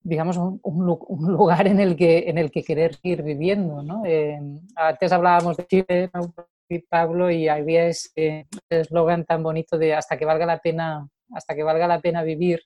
[0.00, 3.82] digamos, un, lugar en el, que, en el que querer ir viviendo.
[3.82, 4.04] ¿no?
[4.06, 4.38] Eh,
[4.76, 6.10] antes hablábamos de Chile,
[6.88, 11.62] Pablo, y había ese eslogan tan bonito de hasta que valga la pena, hasta que
[11.62, 12.60] valga la pena vivir.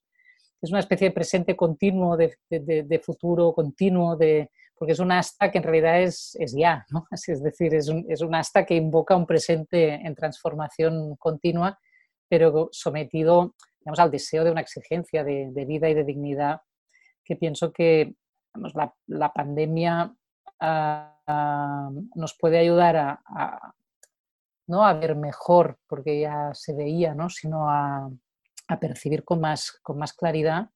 [0.61, 5.59] Es una especie de presente continuo, de futuro continuo, de, porque es un asta que
[5.59, 7.07] en realidad es, ya, ¿no?
[7.11, 11.79] es decir, es un, es un asta que invoca un presente en transformación continua,
[12.29, 16.61] pero sometido digamos, al deseo de una exigencia de, de vida y de dignidad,
[17.25, 18.15] que pienso que
[18.55, 20.15] digamos, la, la, pandemia
[20.61, 23.75] uh, nos puede ayudar a, a,
[24.69, 27.29] no a ver mejor, porque ya se veía, ¿no?
[27.29, 28.09] sino a,
[28.69, 30.71] a percibir con más, con más claridad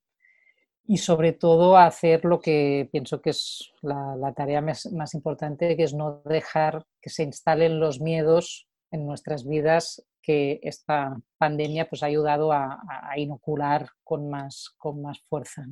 [0.88, 5.94] y sobre todo hacer lo que pienso que es la, tarea más, importante, que es
[5.94, 12.06] no dejar que se instalen los miedos en nuestras vidas que esta pandemia pues, ha
[12.06, 12.78] ayudado a,
[13.16, 15.64] inocular con más, con más fuerza.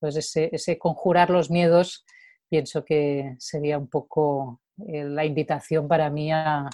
[0.00, 2.04] Entonces, ese, conjurar los miedos
[2.48, 6.68] pienso que sería un poco eh, la invitación para mí a,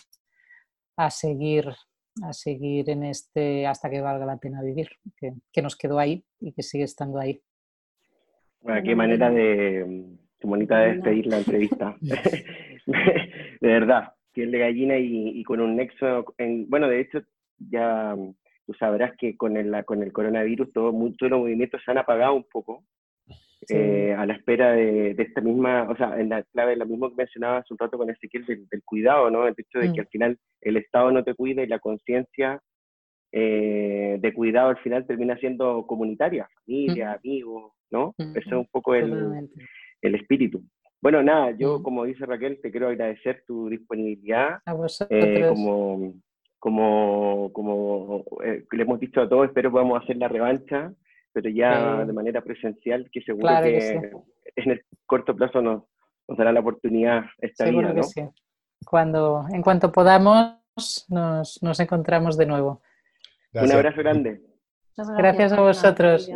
[0.96, 1.72] a, seguir,
[2.22, 6.24] a seguir en este hasta que valga la pena vivir, que, que nos quedó ahí
[6.40, 7.40] y que sigue estando ahí.
[8.60, 10.04] Bueno, qué manera de,
[10.38, 11.96] qué bonita de despedir la entrevista.
[13.60, 17.20] de verdad, piel de gallina y, con un nexo, en, bueno, de hecho,
[17.58, 18.14] ya
[18.66, 22.34] tú sabrás que con el, con el coronavirus todo, todos los movimientos se han apagado
[22.34, 22.84] un poco.
[23.70, 27.10] Eh, a la espera de, de, esta misma, o sea, en la clave, lo mismo
[27.10, 29.46] que mencionaba hace un rato con Ezequiel del, del cuidado, ¿no?
[29.46, 30.00] El hecho de que mm.
[30.00, 32.62] al final el Estado no te cuida y la conciencia
[33.30, 38.14] eh, de cuidado al final termina siendo comunitaria, familia, amigos, ¿no?
[38.18, 39.48] Ese es un poco el,
[40.02, 40.62] el, espíritu.
[41.00, 44.58] Bueno, nada, yo como dice Raquel, te quiero agradecer tu disponibilidad.
[45.10, 46.14] Eh, como
[46.58, 50.92] como, como eh, le hemos dicho a todos, espero podamos hacer la revancha,
[51.32, 54.10] pero ya de manera presencial, que seguro que,
[54.56, 55.84] en el corto plazo nos,
[56.26, 58.02] nos dará la oportunidad esta vida, ¿no?
[58.84, 60.56] Cuando, en cuanto podamos,
[61.08, 62.82] nos, nos encontramos de nuevo.
[63.52, 64.40] Un abrazo grande.
[65.16, 66.28] Gracias, a vosotros.